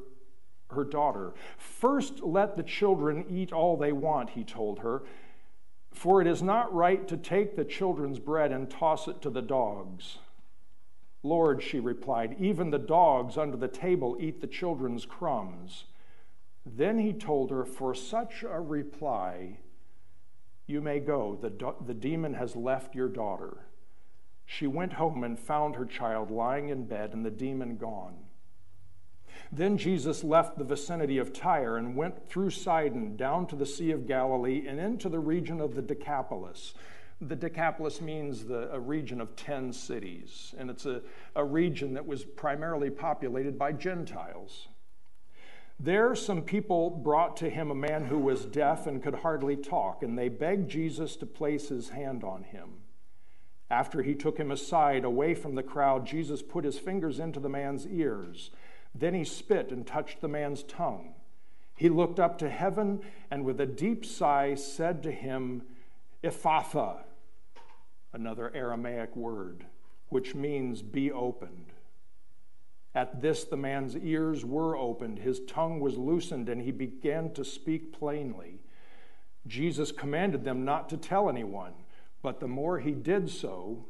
her 0.69 0.85
daughter. 0.85 1.33
First, 1.57 2.23
let 2.23 2.55
the 2.55 2.63
children 2.63 3.25
eat 3.31 3.51
all 3.51 3.79
they 3.79 3.93
want, 3.93 4.29
he 4.29 4.45
told 4.45 4.81
her, 4.81 5.05
for 5.91 6.21
it 6.21 6.27
is 6.27 6.43
not 6.43 6.75
right 6.75 7.09
to 7.09 7.17
take 7.17 7.57
the 7.57 7.65
children's 7.65 8.19
bread 8.19 8.53
and 8.53 8.69
toss 8.69 9.09
it 9.09 9.23
to 9.23 9.31
the 9.31 9.41
dogs. 9.41 10.19
Lord, 11.27 11.63
she 11.63 11.81
replied, 11.81 12.37
even 12.39 12.71
the 12.71 12.79
dogs 12.79 13.37
under 13.37 13.57
the 13.57 13.69
table 13.69 14.17
eat 14.21 14.41
the 14.41 14.47
children's 14.47 15.05
crumbs. 15.05 15.85
Then 16.65 16.99
he 16.99 17.13
told 17.13 17.51
her, 17.51 17.65
For 17.65 17.95
such 17.95 18.43
a 18.43 18.61
reply, 18.61 19.59
you 20.67 20.81
may 20.81 21.01
go. 21.01 21.37
The, 21.41 21.51
do- 21.51 21.77
the 21.85 21.95
demon 21.95 22.35
has 22.35 22.57
left 22.57 22.95
your 22.95 23.09
daughter. 23.09 23.59
She 24.45 24.67
went 24.67 24.95
home 24.95 25.25
and 25.25 25.39
found 25.39 25.75
her 25.75 25.85
child 25.85 26.31
lying 26.31 26.69
in 26.69 26.87
bed 26.87 27.13
and 27.13 27.27
the 27.27 27.31
demon 27.31 27.77
gone. 27.77 28.15
Then 29.53 29.79
Jesus 29.79 30.25
left 30.25 30.59
the 30.59 30.65
vicinity 30.65 31.19
of 31.19 31.33
Tyre 31.33 31.77
and 31.77 31.97
went 31.97 32.29
through 32.29 32.51
Sidon 32.51 33.17
down 33.17 33.47
to 33.49 33.57
the 33.57 33.67
Sea 33.67 33.91
of 33.91 34.07
Galilee 34.07 34.67
and 34.67 34.81
into 34.81 35.09
the 35.09 35.19
region 35.19 35.61
of 35.61 35.75
the 35.75 35.83
Decapolis. 35.83 36.75
The 37.21 37.37
Decapolis 37.37 38.01
means 38.01 38.45
the, 38.45 38.71
a 38.73 38.79
region 38.79 39.21
of 39.21 39.37
10 39.37 39.73
cities, 39.73 40.55
and 40.59 40.69
it's 40.69 40.85
a, 40.85 41.01
a 41.35 41.45
region 41.45 41.95
that 41.95 42.07
was 42.07 42.25
primarily 42.25 42.91
populated 42.91 43.59
by 43.59 43.73
Gentiles. 43.73 44.69
There, 45.81 46.15
some 46.15 46.43
people 46.43 46.91
brought 46.91 47.37
to 47.39 47.49
him 47.49 47.71
a 47.71 47.75
man 47.75 48.07
who 48.07 48.19
was 48.19 48.45
deaf 48.45 48.87
and 48.87 49.03
could 49.03 49.17
hardly 49.17 49.57
talk, 49.57 50.03
and 50.03 50.19
they 50.19 50.29
begged 50.29 50.71
Jesus 50.71 51.17
to 51.17 51.27
place 51.27 51.69
his 51.69 51.91
hand 51.91 52.23
on 52.23 52.45
him. 52.45 52.83
After 53.71 54.03
he 54.03 54.15
took 54.15 54.39
him 54.39 54.51
aside, 54.51 55.05
away 55.05 55.35
from 55.35 55.55
the 55.55 55.63
crowd, 55.63 56.07
Jesus 56.07 56.43
put 56.43 56.65
his 56.65 56.79
fingers 56.79 57.19
into 57.19 57.41
the 57.41 57.49
man's 57.49 57.87
ears. 57.87 58.51
Then 58.95 59.15
he 59.15 59.25
spit 59.25 59.71
and 59.71 59.87
touched 59.87 60.21
the 60.21 60.29
man's 60.29 60.63
tongue. 60.63 61.15
He 61.77 61.89
looked 61.89 62.21
up 62.21 62.39
to 62.39 62.49
heaven 62.49 63.01
and 63.31 63.45
with 63.45 63.61
a 63.61 63.67
deep 63.67 64.05
sigh 64.05 64.55
said 64.55 65.03
to 65.03 65.11
him, 65.11 65.63
Ephphatha, 66.23 67.06
another 68.17 68.51
Aramaic 68.55 69.15
word, 69.15 69.67
which 70.09 70.35
means 70.35 70.81
be 70.81 71.13
opened. 71.13 71.73
At 72.95 73.21
this, 73.21 73.45
the 73.45 73.59
man's 73.59 73.95
ears 73.95 74.43
were 74.43 74.75
opened, 74.75 75.19
his 75.19 75.41
tongue 75.41 75.81
was 75.81 75.99
loosened, 75.99 76.49
and 76.49 76.63
he 76.63 76.73
began 76.73 77.35
to 77.35 77.45
speak 77.45 77.93
plainly. 77.93 78.61
Jesus 79.47 79.93
commanded 79.93 80.45
them 80.45 80.65
not 80.65 80.89
to 80.89 80.97
tell 80.97 81.29
anyone, 81.29 81.75
but 82.23 82.41
the 82.41 82.49
more 82.49 82.79
he 82.79 82.93
did 82.93 83.29
so, 83.29 83.85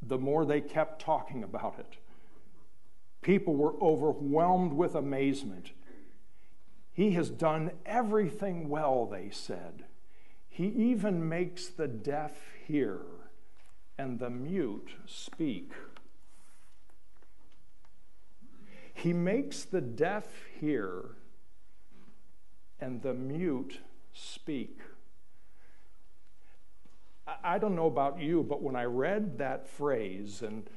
the 0.00 0.16
more 0.16 0.44
they 0.44 0.60
kept 0.60 1.02
talking 1.02 1.42
about 1.42 1.76
it. 1.80 1.96
People 3.20 3.56
were 3.56 3.74
overwhelmed 3.82 4.74
with 4.74 4.94
amazement. 4.94 5.72
He 6.92 7.10
has 7.12 7.30
done 7.30 7.72
everything 7.84 8.68
well, 8.68 9.06
they 9.06 9.28
said. 9.30 9.86
He 10.48 10.68
even 10.68 11.28
makes 11.28 11.66
the 11.66 11.88
deaf 11.88 12.32
hear 12.64 13.00
and 13.98 14.18
the 14.18 14.30
mute 14.30 14.90
speak. 15.06 15.72
He 18.92 19.12
makes 19.12 19.64
the 19.64 19.80
deaf 19.80 20.26
hear 20.58 21.16
and 22.80 23.02
the 23.02 23.14
mute 23.14 23.80
speak. 24.12 24.80
I 27.42 27.58
don't 27.58 27.74
know 27.74 27.86
about 27.86 28.20
you, 28.20 28.42
but 28.42 28.62
when 28.62 28.76
I 28.76 28.84
read 28.84 29.38
that 29.38 29.68
phrase 29.68 30.42
and 30.42 30.68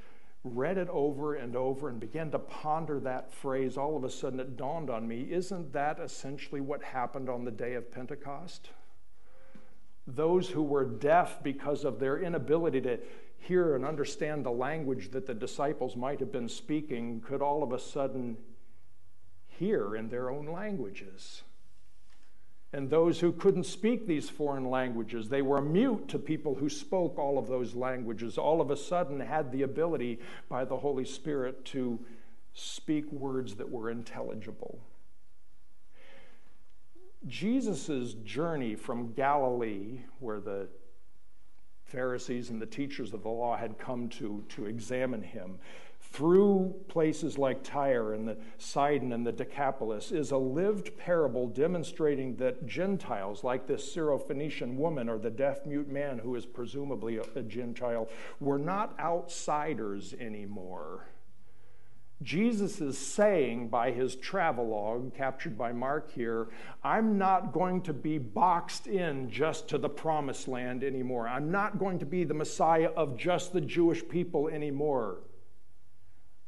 read 0.43 0.77
it 0.77 0.89
over 0.89 1.35
and 1.35 1.55
over 1.55 1.89
and 1.89 1.99
began 1.99 2.31
to 2.31 2.39
ponder 2.39 2.99
that 3.01 3.31
phrase, 3.31 3.77
all 3.77 3.95
of 3.95 4.03
a 4.03 4.09
sudden 4.09 4.39
it 4.39 4.57
dawned 4.57 4.89
on 4.89 5.07
me 5.07 5.27
isn't 5.29 5.73
that 5.73 5.99
essentially 5.99 6.61
what 6.61 6.81
happened 6.81 7.29
on 7.29 7.45
the 7.45 7.51
day 7.51 7.75
of 7.75 7.91
Pentecost? 7.91 8.69
Those 10.15 10.49
who 10.49 10.63
were 10.63 10.85
deaf 10.85 11.41
because 11.43 11.83
of 11.83 11.99
their 11.99 12.19
inability 12.19 12.81
to 12.81 12.99
hear 13.37 13.75
and 13.75 13.85
understand 13.85 14.45
the 14.45 14.51
language 14.51 15.11
that 15.11 15.25
the 15.25 15.33
disciples 15.33 15.95
might 15.95 16.19
have 16.19 16.31
been 16.31 16.49
speaking 16.49 17.21
could 17.21 17.41
all 17.41 17.63
of 17.63 17.71
a 17.71 17.79
sudden 17.79 18.37
hear 19.47 19.95
in 19.95 20.09
their 20.09 20.29
own 20.29 20.45
languages. 20.45 21.43
And 22.71 22.89
those 22.89 23.19
who 23.19 23.31
couldn't 23.31 23.65
speak 23.65 24.05
these 24.05 24.29
foreign 24.29 24.69
languages, 24.69 25.29
they 25.29 25.41
were 25.41 25.61
mute 25.61 26.07
to 26.09 26.19
people 26.19 26.55
who 26.55 26.69
spoke 26.69 27.17
all 27.17 27.39
of 27.39 27.47
those 27.47 27.73
languages, 27.73 28.37
all 28.37 28.61
of 28.61 28.69
a 28.69 28.77
sudden 28.77 29.19
had 29.19 29.51
the 29.51 29.63
ability 29.63 30.19
by 30.49 30.65
the 30.65 30.77
Holy 30.77 31.05
Spirit 31.05 31.65
to 31.65 31.99
speak 32.53 33.11
words 33.11 33.55
that 33.55 33.71
were 33.71 33.89
intelligible. 33.89 34.79
Jesus' 37.27 38.13
journey 38.23 38.75
from 38.75 39.11
Galilee, 39.13 40.01
where 40.19 40.39
the 40.39 40.69
Pharisees 41.83 42.49
and 42.49 42.61
the 42.61 42.65
teachers 42.65 43.13
of 43.13 43.23
the 43.23 43.29
law 43.29 43.57
had 43.57 43.77
come 43.77 44.07
to, 44.09 44.43
to 44.49 44.65
examine 44.65 45.23
him, 45.23 45.59
through 45.99 46.73
places 46.87 47.37
like 47.37 47.63
Tyre 47.63 48.13
and 48.13 48.27
the 48.27 48.37
Sidon 48.57 49.11
and 49.11 49.27
the 49.27 49.31
Decapolis, 49.31 50.11
is 50.11 50.31
a 50.31 50.37
lived 50.37 50.97
parable 50.97 51.47
demonstrating 51.47 52.35
that 52.37 52.65
Gentiles, 52.65 53.43
like 53.43 53.67
this 53.67 53.95
Syrophoenician 53.95 54.75
woman 54.75 55.09
or 55.09 55.17
the 55.17 55.29
deaf 55.29 55.65
mute 55.65 55.89
man 55.89 56.19
who 56.19 56.35
is 56.35 56.45
presumably 56.45 57.17
a, 57.17 57.23
a 57.35 57.43
Gentile, 57.43 58.07
were 58.39 58.57
not 58.57 58.97
outsiders 58.99 60.13
anymore 60.13 61.07
Jesus 62.21 62.81
is 62.81 62.97
saying 62.97 63.69
by 63.69 63.91
his 63.91 64.17
travelogue, 64.17 65.15
captured 65.15 65.57
by 65.57 65.71
Mark 65.71 66.11
here, 66.11 66.49
I'm 66.83 67.17
not 67.17 67.53
going 67.53 67.81
to 67.83 67.93
be 67.93 68.17
boxed 68.17 68.87
in 68.87 69.29
just 69.29 69.69
to 69.69 69.77
the 69.77 69.87
promised 69.87 70.49
land 70.49 70.83
anymore. 70.83 71.29
I'm 71.29 71.49
not 71.49 71.79
going 71.79 71.97
to 71.99 72.05
be 72.05 72.25
the 72.25 72.33
Messiah 72.33 72.89
of 72.97 73.15
just 73.15 73.53
the 73.53 73.61
Jewish 73.61 74.05
people 74.05 74.49
anymore. 74.49 75.19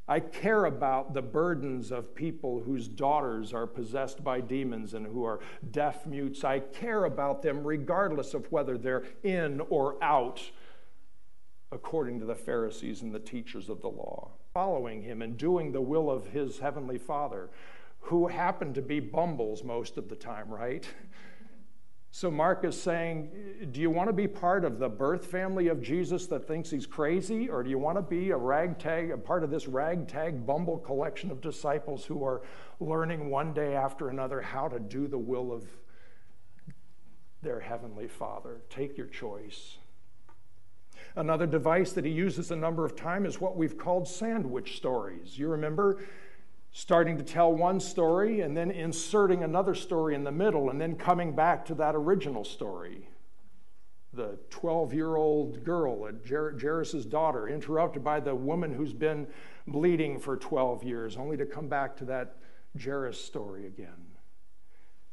I 0.10 0.20
care 0.20 0.66
about 0.66 1.14
the 1.14 1.22
burdens 1.22 1.90
of 1.90 2.14
people 2.14 2.60
whose 2.60 2.90
daughters 2.90 3.54
are 3.54 3.68
possessed 3.68 4.26
by 4.26 4.42
demons 4.42 4.94
and 4.94 5.06
who 5.06 5.24
are 5.24 5.40
deaf 5.72 6.06
mutes. 6.06 6.44
I 6.44 6.60
care 6.60 7.06
about 7.06 7.42
them 7.42 7.66
regardless 7.66 8.34
of 8.34 8.52
whether 8.52 8.78
they're 8.78 9.06
in 9.24 9.62
or 9.70 10.04
out, 10.04 10.42
according 11.72 12.20
to 12.20 12.26
the 12.26 12.36
Pharisees 12.36 13.04
and 13.04 13.16
the 13.16 13.20
teachers 13.20 13.70
of 13.70 13.80
the 13.80 13.88
law 13.88 14.32
following 14.54 15.02
him 15.02 15.22
and 15.22 15.38
doing 15.38 15.72
the 15.72 15.82
will 15.82 16.10
of 16.12 16.28
his 16.28 16.60
heavenly 16.60 16.98
Father, 16.98 17.50
who 18.00 18.28
happen 18.28 18.74
to 18.74 18.82
be 18.82 19.00
bumbles 19.00 19.64
most 19.64 19.98
of 19.98 20.10
the 20.10 20.16
time, 20.16 20.50
right? 20.50 20.88
So 22.14 22.30
Mark 22.30 22.66
is 22.66 22.80
saying, 22.80 23.70
do 23.72 23.80
you 23.80 23.90
want 23.90 24.10
to 24.10 24.14
be 24.14 24.28
part 24.28 24.66
of 24.66 24.80
the 24.80 24.90
birth 24.90 25.28
family 25.28 25.70
of 25.70 25.82
Jesus 25.82 26.28
that 26.28 26.46
thinks 26.46 26.70
he's 26.70 26.86
crazy? 26.86 27.50
Or 27.50 27.64
do 27.64 27.70
you 27.70 27.80
want 27.80 27.98
to 27.98 28.02
be 28.02 28.32
a 28.32 28.38
ragtag, 28.38 29.12
a 29.12 29.18
part 29.18 29.46
of 29.46 29.50
this 29.50 29.66
ragtag 29.66 30.46
bumble 30.46 30.80
collection 30.80 31.32
of 31.32 31.40
disciples 31.40 32.04
who 32.04 32.26
are 32.26 32.42
learning 32.82 33.30
one 33.30 33.54
day 33.54 33.76
after 33.76 34.10
another 34.10 34.42
how 34.42 34.68
to 34.68 34.78
do 34.78 35.08
the 35.08 35.18
will 35.18 35.54
of 35.54 35.64
their 37.42 37.62
heavenly 37.62 38.10
Father? 38.10 38.62
Take 38.70 38.98
your 38.98 39.08
choice. 39.08 39.78
Another 41.16 41.46
device 41.46 41.92
that 41.94 42.06
he 42.06 42.12
uses 42.12 42.52
a 42.52 42.56
number 42.56 42.86
of 42.86 42.96
times 42.96 43.30
is 43.30 43.42
what 43.42 43.58
we've 43.58 43.78
called 43.78 44.08
sandwich 44.08 44.78
stories. 44.78 45.38
You 45.38 45.50
remember 45.50 46.02
starting 46.72 47.18
to 47.18 47.24
tell 47.24 47.52
one 47.52 47.80
story 47.80 48.42
and 48.42 48.56
then 48.56 48.72
inserting 48.72 49.44
another 49.44 49.76
story 49.76 50.16
in 50.16 50.24
the 50.24 50.32
middle 50.32 50.70
and 50.70 50.80
then 50.80 50.96
coming 50.96 51.36
back 51.36 51.66
to 51.66 51.76
that 51.76 51.96
original 51.96 52.46
story. 52.46 53.10
The 54.14 54.40
12 54.50 54.94
year 54.94 55.16
old 55.16 55.64
girl, 55.64 56.10
Jairus' 56.28 57.06
daughter, 57.06 57.48
interrupted 57.48 58.04
by 58.04 58.20
the 58.20 58.36
woman 58.36 58.74
who's 58.74 58.94
been 58.94 59.28
bleeding 59.68 60.20
for 60.20 60.38
12 60.38 60.84
years, 60.84 61.18
only 61.18 61.38
to 61.38 61.46
come 61.46 61.68
back 61.68 61.98
to 61.98 62.06
that 62.06 62.38
Jairus' 62.82 63.24
story 63.24 63.68
again. 63.68 64.08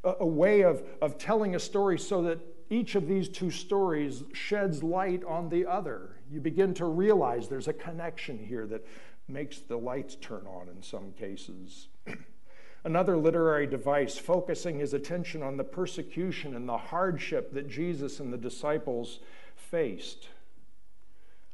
A, 0.05 0.15
a 0.21 0.27
way 0.27 0.63
of, 0.63 0.83
of 1.03 1.19
telling 1.19 1.55
a 1.57 1.61
story 1.61 1.99
so 1.99 2.23
that 2.23 2.41
each 2.71 2.95
of 2.95 3.09
these 3.09 3.29
two 3.29 3.51
stories 3.51 4.23
sheds 4.33 4.83
light 4.83 5.25
on 5.25 5.49
the 5.49 5.67
other. 5.67 6.17
You 6.31 6.41
begin 6.41 6.75
to 6.75 6.85
realize 6.85 7.49
there's 7.49 7.69
a 7.69 7.73
connection 7.73 8.39
here 8.39 8.67
that 8.67 8.87
makes 9.29 9.59
the 9.59 9.77
lights 9.77 10.17
turn 10.17 10.47
on 10.47 10.69
in 10.69 10.83
some 10.83 11.13
cases. 11.13 11.89
Another 12.85 13.17
literary 13.17 13.67
device 13.67 14.19
focusing 14.19 14.79
his 14.79 14.95
attention 14.95 15.43
on 15.43 15.57
the 15.57 15.65
persecution 15.65 16.55
and 16.55 16.69
the 16.69 16.79
hardship 16.79 17.53
that 17.53 17.69
Jesus 17.69 18.21
and 18.21 18.33
the 18.33 18.39
disciples 18.39 19.21
faced. 19.57 20.29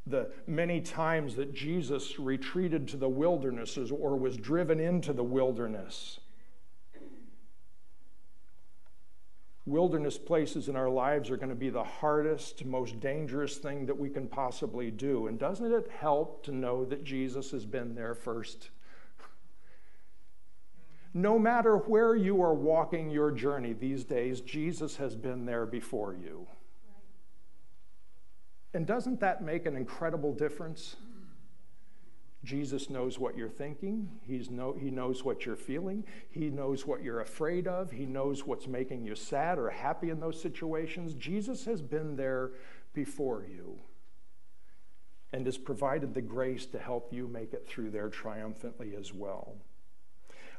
The 0.07 0.31
many 0.47 0.81
times 0.81 1.37
that 1.37 1.55
Jesus 1.55 2.19
retreated 2.19 2.87
to 2.89 2.97
the 2.97 3.09
wildernesses 3.09 3.91
or 3.91 4.17
was 4.17 4.37
driven 4.37 4.79
into 4.79 5.13
the 5.13 5.25
wilderness. 5.25 6.21
Wilderness 9.67 10.19
places 10.19 10.69
in 10.69 10.77
our 10.77 10.91
lives 10.91 11.31
are 11.31 11.39
going 11.39 11.49
to 11.49 11.55
be 11.55 11.71
the 11.71 11.85
hardest, 11.85 12.67
most 12.67 13.01
dangerous 13.01 13.57
thing 13.57 13.87
that 13.87 13.99
we 13.99 14.11
can 14.11 14.29
possibly 14.29 14.91
do. 14.91 15.27
And 15.27 15.39
doesn't 15.39 15.73
it 15.73 15.91
help 15.99 16.45
to 16.45 16.53
know 16.53 16.85
that 16.85 17.03
Jesus 17.03 17.51
has 17.53 17.65
been 17.65 17.95
there 17.95 18.15
first? 18.15 18.69
No 21.15 21.39
matter 21.39 21.77
where 21.77 22.15
you 22.15 22.43
are 22.43 22.53
walking 22.53 23.09
your 23.09 23.31
journey 23.31 23.73
these 23.73 24.05
days, 24.05 24.41
Jesus 24.41 24.97
has 24.97 25.15
been 25.15 25.47
there 25.47 25.65
before 25.65 26.13
you. 26.13 26.47
And 28.75 28.85
doesn't 28.85 29.21
that 29.21 29.43
make 29.43 29.65
an 29.65 29.77
incredible 29.77 30.35
difference? 30.35 30.97
Jesus 32.45 32.91
knows 32.91 33.19
what 33.19 33.37
you're 33.37 33.49
thinking. 33.49 34.09
He's 34.27 34.51
know, 34.51 34.77
he 34.79 34.91
knows 34.91 35.25
what 35.25 35.47
you're 35.47 35.57
feeling. 35.57 36.05
He 36.31 36.51
knows 36.51 36.87
what 36.87 37.03
you're 37.03 37.21
afraid 37.21 37.67
of. 37.67 37.91
He 37.91 38.07
knows 38.07 38.47
what's 38.47 38.67
making 38.67 39.05
you 39.05 39.15
sad 39.15 39.59
or 39.59 39.71
happy 39.71 40.11
in 40.11 40.21
those 40.21 40.41
situations. 40.41 41.15
Jesus 41.15 41.65
has 41.65 41.81
been 41.81 42.17
there 42.17 42.51
before 42.93 43.45
you 43.49 43.79
and 45.33 45.47
has 45.47 45.59
provided 45.59 46.15
the 46.15 46.23
grace 46.23 46.67
to 46.67 46.79
help 46.79 47.13
you 47.13 47.27
make 47.27 47.53
it 47.53 47.67
through 47.67 47.91
there 47.91 48.09
triumphantly 48.09 48.95
as 48.95 49.13
well. 49.13 49.57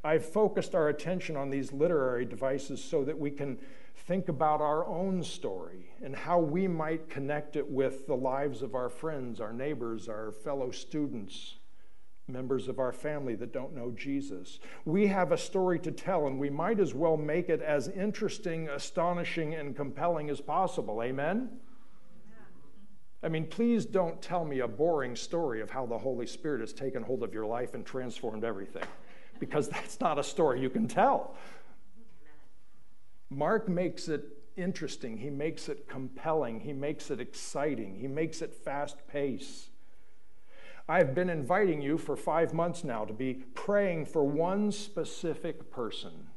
I've 0.04 0.26
focused 0.26 0.76
our 0.76 0.90
attention 0.90 1.38
on 1.38 1.50
these 1.50 1.72
literary 1.72 2.26
devices 2.26 2.84
so 2.84 3.04
that 3.06 3.18
we 3.18 3.32
can 3.32 3.58
think 3.96 4.28
about 4.28 4.62
our 4.62 4.86
own 4.86 5.24
story 5.24 5.88
and 6.04 6.16
how 6.16 6.40
we 6.40 6.68
might 6.68 7.10
connect 7.10 7.56
it 7.56 7.68
with 7.68 8.06
the 8.06 8.16
lives 8.16 8.62
of 8.62 8.76
our 8.76 8.90
friends, 8.90 9.40
our 9.40 9.54
neighbors, 9.54 10.10
our 10.10 10.32
fellow 10.32 10.72
students, 10.72 11.56
members 12.28 12.68
of 12.68 12.80
our 12.80 12.92
family 12.92 13.36
that 13.36 13.54
don't 13.54 13.76
know 13.76 13.92
Jesus. 13.92 14.60
We 14.84 15.08
have 15.08 15.32
a 15.32 15.38
story 15.38 15.80
to 15.80 15.92
tell, 15.92 16.28
and 16.28 16.40
we 16.40 16.50
might 16.50 16.80
as 16.80 16.94
well 16.94 17.18
make 17.18 17.50
it 17.50 17.62
as 17.62 17.88
interesting, 17.90 18.68
astonishing, 18.70 19.54
and 19.54 19.76
compelling 19.76 20.30
as 20.30 20.42
possible. 20.42 21.04
Amen? 21.04 21.50
I 23.22 23.30
mean, 23.30 23.46
please 23.48 23.86
don't 23.86 24.22
tell 24.22 24.46
me 24.46 24.60
a 24.60 24.68
boring 24.68 25.16
story 25.16 25.62
of 25.62 25.70
how 25.70 25.86
the 25.86 25.98
Holy 25.98 26.28
Spirit 26.28 26.62
has 26.62 26.74
taken 26.74 27.04
hold 27.04 27.24
of 27.24 27.34
your 27.34 27.46
life 27.46 27.74
and 27.74 27.86
transformed 27.86 28.44
everything, 28.44 28.86
because 29.40 29.68
that's 29.70 30.00
not 30.00 30.20
a 30.20 30.24
story 30.24 30.62
you 30.62 30.70
can 30.70 30.88
tell. 30.88 31.36
Mark 33.30 33.68
makes 33.68 34.08
it 34.08 34.26
interesting, 34.56 35.18
he 35.18 35.30
makes 35.30 35.70
it 35.70 35.88
compelling, 35.88 36.60
he 36.60 36.74
makes 36.74 37.12
it 37.12 37.20
exciting, 37.20 37.96
he 37.96 38.08
makes 38.08 38.42
it 38.42 38.54
fast 38.54 38.98
paced. 39.08 39.70
I've 40.88 41.16
been 41.16 41.30
inviting 41.30 41.82
you 41.82 41.98
for 41.98 42.16
five 42.16 42.54
months 42.54 42.84
now 42.84 43.06
to 43.06 43.14
be 43.14 43.46
praying 43.56 44.06
for 44.06 44.24
one 44.24 44.72
specific 44.72 45.72
person. 45.72 46.28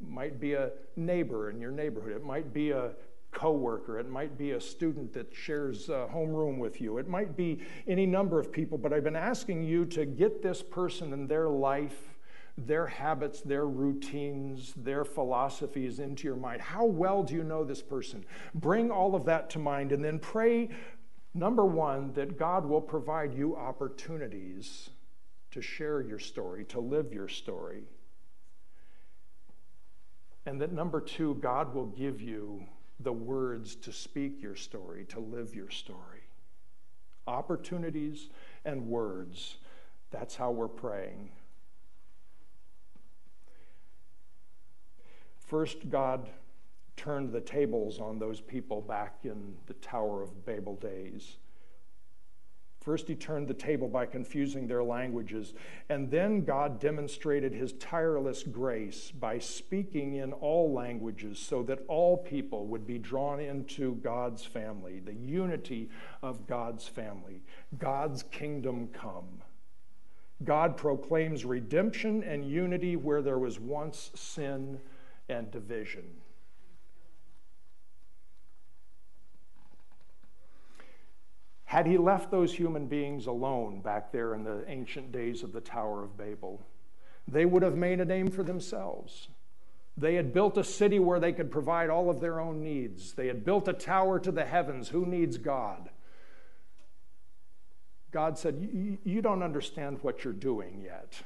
Might 0.00 0.38
be 0.38 0.54
a 0.54 0.70
neighbor 0.94 1.50
in 1.50 1.60
your 1.60 1.72
neighborhood. 1.72 2.12
It 2.12 2.24
might 2.24 2.52
be 2.52 2.70
a 2.70 2.92
coworker. 3.32 3.98
It 3.98 4.08
might 4.08 4.38
be 4.38 4.52
a 4.52 4.60
student 4.60 5.12
that 5.14 5.34
shares 5.34 5.88
a 5.88 6.08
homeroom 6.12 6.58
with 6.58 6.80
you. 6.80 6.98
It 6.98 7.08
might 7.08 7.36
be 7.36 7.60
any 7.88 8.06
number 8.06 8.38
of 8.38 8.52
people, 8.52 8.78
but 8.78 8.92
I've 8.92 9.04
been 9.04 9.16
asking 9.16 9.64
you 9.64 9.84
to 9.86 10.06
get 10.06 10.40
this 10.40 10.62
person 10.62 11.12
and 11.12 11.28
their 11.28 11.48
life, 11.48 12.14
their 12.56 12.86
habits, 12.86 13.40
their 13.40 13.66
routines, 13.66 14.72
their 14.76 15.04
philosophies 15.04 15.98
into 15.98 16.28
your 16.28 16.36
mind. 16.36 16.60
How 16.60 16.84
well 16.84 17.24
do 17.24 17.34
you 17.34 17.42
know 17.42 17.64
this 17.64 17.82
person? 17.82 18.24
Bring 18.54 18.90
all 18.90 19.14
of 19.14 19.24
that 19.26 19.50
to 19.50 19.58
mind 19.58 19.90
and 19.90 20.04
then 20.04 20.20
pray 20.20 20.70
Number 21.34 21.64
one, 21.64 22.12
that 22.14 22.38
God 22.38 22.64
will 22.64 22.80
provide 22.80 23.34
you 23.34 23.56
opportunities 23.56 24.90
to 25.50 25.62
share 25.62 26.00
your 26.00 26.18
story, 26.18 26.64
to 26.66 26.80
live 26.80 27.12
your 27.12 27.28
story. 27.28 27.84
And 30.46 30.60
that 30.60 30.72
number 30.72 31.00
two, 31.00 31.34
God 31.36 31.74
will 31.74 31.86
give 31.86 32.20
you 32.20 32.64
the 33.00 33.12
words 33.12 33.76
to 33.76 33.92
speak 33.92 34.42
your 34.42 34.56
story, 34.56 35.04
to 35.06 35.20
live 35.20 35.54
your 35.54 35.70
story. 35.70 36.22
Opportunities 37.26 38.28
and 38.64 38.86
words. 38.86 39.58
That's 40.10 40.34
how 40.34 40.50
we're 40.50 40.68
praying. 40.68 41.30
First, 45.38 45.90
God 45.90 46.28
turned 46.98 47.32
the 47.32 47.40
tables 47.40 48.00
on 48.00 48.18
those 48.18 48.40
people 48.40 48.82
back 48.82 49.20
in 49.22 49.54
the 49.66 49.74
Tower 49.74 50.22
of 50.22 50.44
Babel 50.44 50.74
days. 50.76 51.38
First, 52.80 53.08
he 53.08 53.14
turned 53.14 53.48
the 53.48 53.54
table 53.54 53.88
by 53.88 54.06
confusing 54.06 54.66
their 54.66 54.82
languages, 54.82 55.52
and 55.88 56.10
then 56.10 56.44
God 56.44 56.80
demonstrated 56.80 57.52
his 57.52 57.72
tireless 57.74 58.42
grace 58.42 59.10
by 59.10 59.38
speaking 59.38 60.14
in 60.14 60.32
all 60.32 60.72
languages 60.72 61.38
so 61.38 61.62
that 61.64 61.84
all 61.86 62.16
people 62.16 62.66
would 62.66 62.86
be 62.86 62.98
drawn 62.98 63.40
into 63.40 63.96
God's 63.96 64.44
family, 64.44 65.00
the 65.00 65.14
unity 65.14 65.90
of 66.22 66.46
God's 66.46 66.86
family, 66.86 67.42
God's 67.78 68.22
kingdom 68.24 68.88
come. 68.88 69.42
God 70.44 70.76
proclaims 70.76 71.44
redemption 71.44 72.22
and 72.22 72.48
unity 72.48 72.96
where 72.96 73.22
there 73.22 73.38
was 73.38 73.60
once 73.60 74.10
sin 74.14 74.80
and 75.28 75.50
division. 75.50 76.04
Had 81.68 81.86
he 81.86 81.98
left 81.98 82.30
those 82.30 82.54
human 82.54 82.86
beings 82.86 83.26
alone 83.26 83.80
back 83.82 84.10
there 84.10 84.32
in 84.32 84.42
the 84.42 84.64
ancient 84.68 85.12
days 85.12 85.42
of 85.42 85.52
the 85.52 85.60
Tower 85.60 86.02
of 86.02 86.16
Babel, 86.16 86.66
they 87.30 87.44
would 87.44 87.62
have 87.62 87.76
made 87.76 88.00
a 88.00 88.06
name 88.06 88.30
for 88.30 88.42
themselves. 88.42 89.28
They 89.94 90.14
had 90.14 90.32
built 90.32 90.56
a 90.56 90.64
city 90.64 90.98
where 90.98 91.20
they 91.20 91.34
could 91.34 91.50
provide 91.50 91.90
all 91.90 92.08
of 92.08 92.20
their 92.20 92.40
own 92.40 92.62
needs. 92.62 93.12
They 93.12 93.26
had 93.26 93.44
built 93.44 93.68
a 93.68 93.74
tower 93.74 94.18
to 94.18 94.32
the 94.32 94.46
heavens. 94.46 94.88
Who 94.88 95.04
needs 95.04 95.36
God? 95.36 95.90
God 98.12 98.38
said, 98.38 98.98
You 99.04 99.20
don't 99.20 99.42
understand 99.42 99.98
what 100.00 100.24
you're 100.24 100.32
doing 100.32 100.80
yet. 100.82 101.20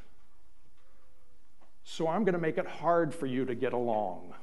So 1.84 2.08
I'm 2.08 2.24
going 2.24 2.34
to 2.34 2.40
make 2.40 2.58
it 2.58 2.66
hard 2.66 3.14
for 3.14 3.26
you 3.26 3.44
to 3.44 3.54
get 3.54 3.74
along. 3.74 4.34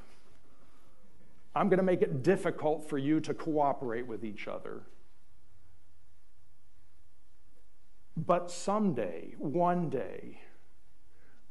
I'm 1.53 1.67
going 1.67 1.79
to 1.79 1.83
make 1.83 2.01
it 2.01 2.23
difficult 2.23 2.87
for 2.87 2.97
you 2.97 3.19
to 3.19 3.33
cooperate 3.33 4.07
with 4.07 4.23
each 4.23 4.47
other. 4.47 4.83
But 8.17 8.51
someday, 8.51 9.35
one 9.37 9.89
day, 9.89 10.39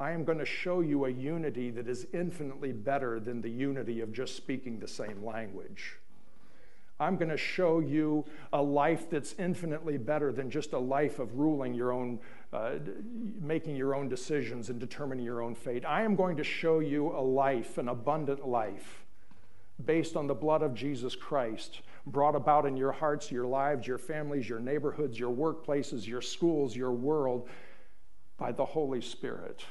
I 0.00 0.12
am 0.12 0.24
going 0.24 0.38
to 0.38 0.44
show 0.44 0.80
you 0.80 1.06
a 1.06 1.10
unity 1.10 1.70
that 1.70 1.88
is 1.88 2.06
infinitely 2.12 2.72
better 2.72 3.18
than 3.18 3.40
the 3.40 3.50
unity 3.50 4.00
of 4.00 4.12
just 4.12 4.36
speaking 4.36 4.78
the 4.78 4.86
same 4.86 5.24
language. 5.24 5.96
I'm 7.00 7.16
going 7.16 7.30
to 7.30 7.36
show 7.36 7.78
you 7.78 8.24
a 8.52 8.60
life 8.60 9.08
that's 9.08 9.34
infinitely 9.38 9.98
better 9.98 10.32
than 10.32 10.50
just 10.50 10.72
a 10.72 10.78
life 10.78 11.20
of 11.20 11.38
ruling 11.38 11.74
your 11.74 11.92
own, 11.92 12.18
uh, 12.52 12.72
making 13.40 13.76
your 13.76 13.94
own 13.94 14.08
decisions 14.08 14.68
and 14.68 14.80
determining 14.80 15.24
your 15.24 15.40
own 15.40 15.54
fate. 15.54 15.84
I 15.84 16.02
am 16.02 16.16
going 16.16 16.36
to 16.36 16.44
show 16.44 16.80
you 16.80 17.10
a 17.10 17.22
life, 17.22 17.78
an 17.78 17.88
abundant 17.88 18.46
life, 18.46 19.04
based 19.84 20.16
on 20.16 20.26
the 20.26 20.34
blood 20.34 20.62
of 20.62 20.74
Jesus 20.74 21.14
Christ, 21.14 21.82
brought 22.12 22.34
about 22.34 22.66
in 22.66 22.76
your 22.76 22.92
hearts, 22.92 23.30
your 23.30 23.46
lives, 23.46 23.86
your 23.86 23.98
families, 23.98 24.48
your 24.48 24.60
neighborhoods, 24.60 25.18
your 25.18 25.34
workplaces, 25.34 26.06
your 26.06 26.20
schools, 26.20 26.74
your 26.74 26.92
world 26.92 27.48
by 28.36 28.52
the 28.52 28.64
Holy 28.64 29.00
Spirit. 29.00 29.64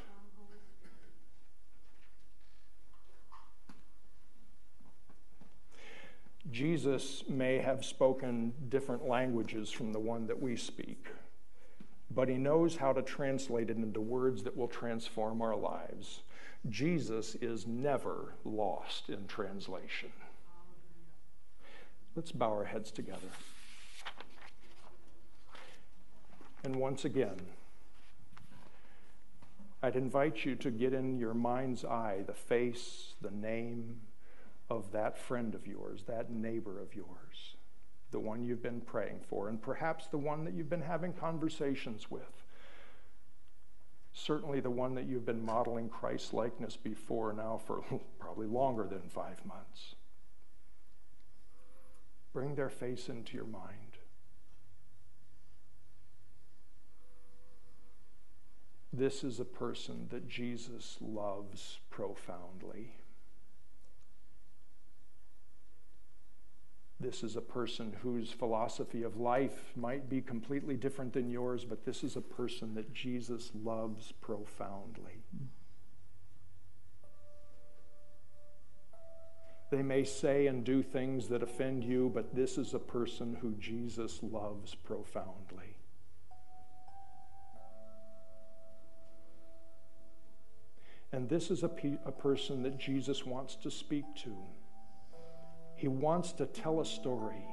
Jesus 6.52 7.24
may 7.28 7.58
have 7.58 7.84
spoken 7.84 8.54
different 8.70 9.06
languages 9.06 9.70
from 9.70 9.92
the 9.92 10.00
one 10.00 10.28
that 10.28 10.42
we 10.42 10.56
speak, 10.56 11.08
but 12.12 12.30
he 12.30 12.36
knows 12.36 12.78
how 12.78 12.94
to 12.94 13.02
translate 13.02 13.70
it 13.70 13.78
into 13.78 14.00
words 14.00 14.44
that 14.44 14.56
will 14.56 14.68
transform 14.68 15.42
our 15.42 15.58
lives. 15.58 16.22
Jesus 16.70 17.36
is 17.36 17.68
never 17.68 18.34
lost 18.46 19.10
in 19.10 19.28
translation. 19.28 20.12
Let's 22.18 22.32
bow 22.32 22.50
our 22.50 22.66
heads 22.66 22.90
together. 22.90 23.28
And 26.64 26.78
once 26.78 27.06
again, 27.06 27.38
I'd 29.84 29.96
invite 29.96 30.44
you 30.44 30.56
to 30.56 30.72
get 30.72 30.94
in 30.94 31.20
your 31.20 31.36
mind's 31.36 31.86
eye 31.86 32.24
the 32.26 32.34
face, 32.34 33.14
the 33.22 33.30
name 33.30 34.02
of 34.68 34.92
that 34.94 35.16
friend 35.16 35.54
of 35.54 35.68
yours, 35.68 36.06
that 36.08 36.32
neighbor 36.32 36.82
of 36.82 36.96
yours, 36.96 37.56
the 38.10 38.20
one 38.20 38.44
you've 38.44 38.64
been 38.64 38.82
praying 38.82 39.20
for, 39.30 39.48
and 39.48 39.62
perhaps 39.62 40.08
the 40.08 40.18
one 40.18 40.44
that 40.46 40.56
you've 40.56 40.72
been 40.72 40.82
having 40.82 41.14
conversations 41.14 42.10
with. 42.10 42.44
Certainly 44.12 44.62
the 44.62 44.72
one 44.72 44.96
that 44.96 45.06
you've 45.06 45.28
been 45.28 45.46
modeling 45.46 45.88
Christ 45.88 46.34
likeness 46.34 46.78
before 46.78 47.32
now 47.32 47.62
for 47.64 47.84
probably 48.20 48.48
longer 48.48 48.88
than 48.88 49.04
five 49.08 49.46
months. 49.46 49.94
Bring 52.38 52.54
their 52.54 52.70
face 52.70 53.10
into 53.10 53.36
your 53.36 53.48
mind. 53.48 53.98
This 58.94 59.24
is 59.24 59.40
a 59.40 59.44
person 59.44 60.06
that 60.12 60.30
Jesus 60.30 60.98
loves 61.02 61.80
profoundly. 61.90 62.94
This 67.00 67.24
is 67.24 67.36
a 67.36 67.42
person 67.42 67.96
whose 68.04 68.30
philosophy 68.30 69.02
of 69.02 69.18
life 69.18 69.72
might 69.76 70.08
be 70.08 70.22
completely 70.22 70.76
different 70.76 71.14
than 71.14 71.32
yours, 71.32 71.66
but 71.66 71.86
this 71.86 72.04
is 72.04 72.18
a 72.18 72.22
person 72.22 72.76
that 72.76 72.94
Jesus 72.94 73.50
loves 73.64 74.12
profoundly. 74.22 75.24
They 79.70 79.84
may 79.84 80.06
say 80.06 80.48
and 80.48 80.64
do 80.64 80.82
things 80.82 81.28
that 81.28 81.44
offend 81.44 81.84
you, 81.84 82.10
but 82.14 82.34
this 82.34 82.58
is 82.58 82.74
a 82.74 82.80
person 82.80 83.38
who 83.42 83.54
Jesus 83.60 84.20
loves 84.24 84.74
profoundly. 84.76 85.76
And 91.12 91.28
this 91.28 91.52
is 91.52 91.64
a, 91.64 91.70
pe- 91.70 91.98
a 92.06 92.12
person 92.12 92.64
that 92.64 92.78
Jesus 92.78 93.26
wants 93.26 93.56
to 93.58 93.72
speak 93.72 94.06
to. 94.24 94.36
He 95.76 95.88
wants 95.88 96.32
to 96.34 96.46
tell 96.46 96.80
a 96.80 96.86
story, 96.86 97.46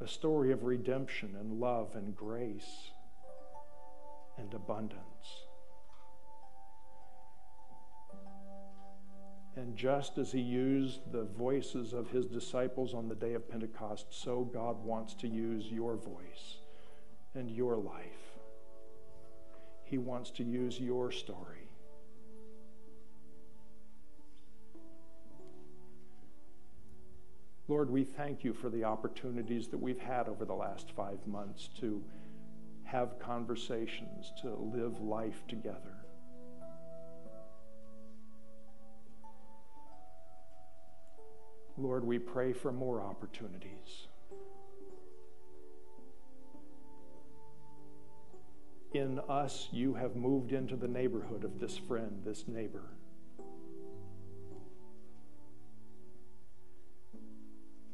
a 0.00 0.08
story 0.08 0.52
of 0.52 0.64
redemption 0.64 1.36
and 1.38 1.60
love 1.60 1.94
and 1.94 2.14
grace 2.14 2.90
and 4.38 4.52
abundance. 4.54 5.45
And 9.56 9.74
just 9.74 10.18
as 10.18 10.30
he 10.30 10.40
used 10.40 11.10
the 11.12 11.24
voices 11.24 11.94
of 11.94 12.10
his 12.10 12.26
disciples 12.26 12.92
on 12.92 13.08
the 13.08 13.14
day 13.14 13.32
of 13.32 13.50
Pentecost, 13.50 14.06
so 14.10 14.44
God 14.44 14.84
wants 14.84 15.14
to 15.14 15.28
use 15.28 15.66
your 15.66 15.96
voice 15.96 16.58
and 17.34 17.50
your 17.50 17.76
life. 17.78 18.36
He 19.84 19.96
wants 19.96 20.30
to 20.32 20.44
use 20.44 20.78
your 20.78 21.10
story. 21.10 21.70
Lord, 27.68 27.90
we 27.90 28.04
thank 28.04 28.44
you 28.44 28.52
for 28.52 28.68
the 28.68 28.84
opportunities 28.84 29.68
that 29.68 29.78
we've 29.78 29.98
had 29.98 30.28
over 30.28 30.44
the 30.44 30.54
last 30.54 30.92
five 30.92 31.26
months 31.26 31.68
to 31.80 32.04
have 32.84 33.18
conversations, 33.18 34.32
to 34.42 34.54
live 34.54 35.00
life 35.00 35.42
together. 35.48 35.95
Lord, 41.78 42.04
we 42.04 42.18
pray 42.18 42.52
for 42.52 42.72
more 42.72 43.00
opportunities. 43.02 44.08
In 48.92 49.20
us, 49.28 49.68
you 49.72 49.94
have 49.94 50.16
moved 50.16 50.52
into 50.52 50.76
the 50.76 50.88
neighborhood 50.88 51.44
of 51.44 51.60
this 51.60 51.76
friend, 51.76 52.22
this 52.24 52.48
neighbor. 52.48 52.96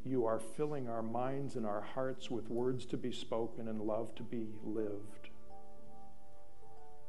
you 0.04 0.26
are 0.26 0.38
filling 0.38 0.88
our 0.88 1.02
minds 1.02 1.56
and 1.56 1.64
our 1.64 1.80
hearts 1.80 2.30
with 2.30 2.48
words 2.50 2.84
to 2.86 2.96
be 2.96 3.12
spoken 3.12 3.68
and 3.68 3.80
love 3.80 4.14
to 4.16 4.22
be 4.22 4.46
lived. 4.64 5.30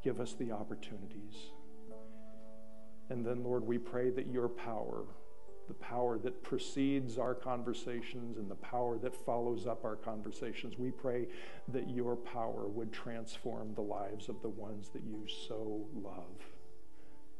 Give 0.04 0.20
us 0.20 0.34
the 0.34 0.52
opportunities. 0.52 1.36
And 3.10 3.26
then, 3.26 3.44
Lord, 3.44 3.66
we 3.66 3.78
pray 3.78 4.10
that 4.12 4.28
your 4.28 4.48
power, 4.48 5.04
the 5.68 5.74
power 5.76 6.18
that 6.18 6.44
precedes 6.44 7.18
our 7.18 7.34
conversations 7.34 8.38
and 8.38 8.50
the 8.50 8.56
power 8.56 8.98
that 8.98 9.16
follows 9.16 9.66
up 9.66 9.86
our 9.86 9.96
conversations, 9.96 10.78
we 10.78 10.92
pray 10.92 11.28
that 11.70 11.90
your 11.90 12.16
power 12.16 12.68
would 12.68 12.92
transform 12.92 13.74
the 13.74 13.82
lives 13.82 14.30
of 14.30 14.42
the 14.42 14.50
ones 14.50 14.90
that 14.90 15.04
you 15.04 15.26
so 15.48 15.86
love, 15.94 16.52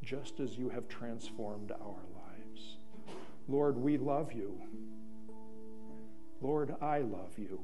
just 0.02 0.40
as 0.40 0.58
you 0.58 0.70
have 0.70 0.88
transformed 0.88 1.72
our 1.72 2.04
lives. 2.16 2.78
Lord, 3.48 3.78
we 3.78 3.98
love 3.98 4.32
you. 4.32 4.62
Lord, 6.42 6.76
I 6.82 7.00
love 7.00 7.38
you. 7.38 7.62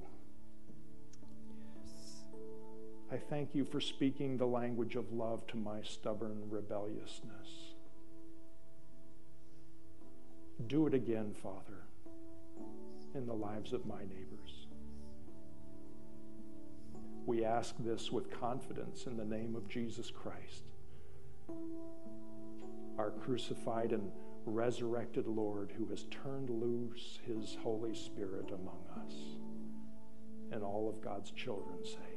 I 3.12 3.17
thank 3.17 3.56
you 3.56 3.65
for 3.65 3.82
speaking 3.82 4.38
the 4.38 4.45
language 4.45 4.95
of 4.95 5.12
love 5.12 5.48
to 5.48 5.58
my 5.58 5.82
stubborn 5.82 6.43
rebelliousness. 6.50 7.69
Do 10.67 10.88
it 10.88 10.93
again, 10.93 11.34
Father, 11.41 11.86
in 13.15 13.26
the 13.26 13.34
lives 13.34 13.74
of 13.74 13.86
my 13.86 14.02
neighbors. 14.02 14.67
We 17.26 17.45
ask 17.45 17.76
this 17.80 18.12
with 18.12 18.30
confidence 18.32 19.06
in 19.06 19.17
the 19.17 19.26
name 19.26 19.56
of 19.56 19.67
Jesus 19.67 20.12
Christ, 20.12 20.63
our 22.98 23.12
crucified 23.12 23.93
and 23.93 24.12
resurrected 24.45 25.28
Lord 25.28 25.72
who 25.78 25.86
has 25.88 26.06
turned 26.24 26.50
loose 26.50 27.19
his 27.26 27.58
Holy 27.62 27.95
Spirit 27.95 28.52
among 28.52 28.84
us. 29.06 29.13
And 30.52 30.63
all 30.63 30.89
of 30.89 31.02
God's 31.02 31.32
children 31.32 31.78
say, 31.86 32.09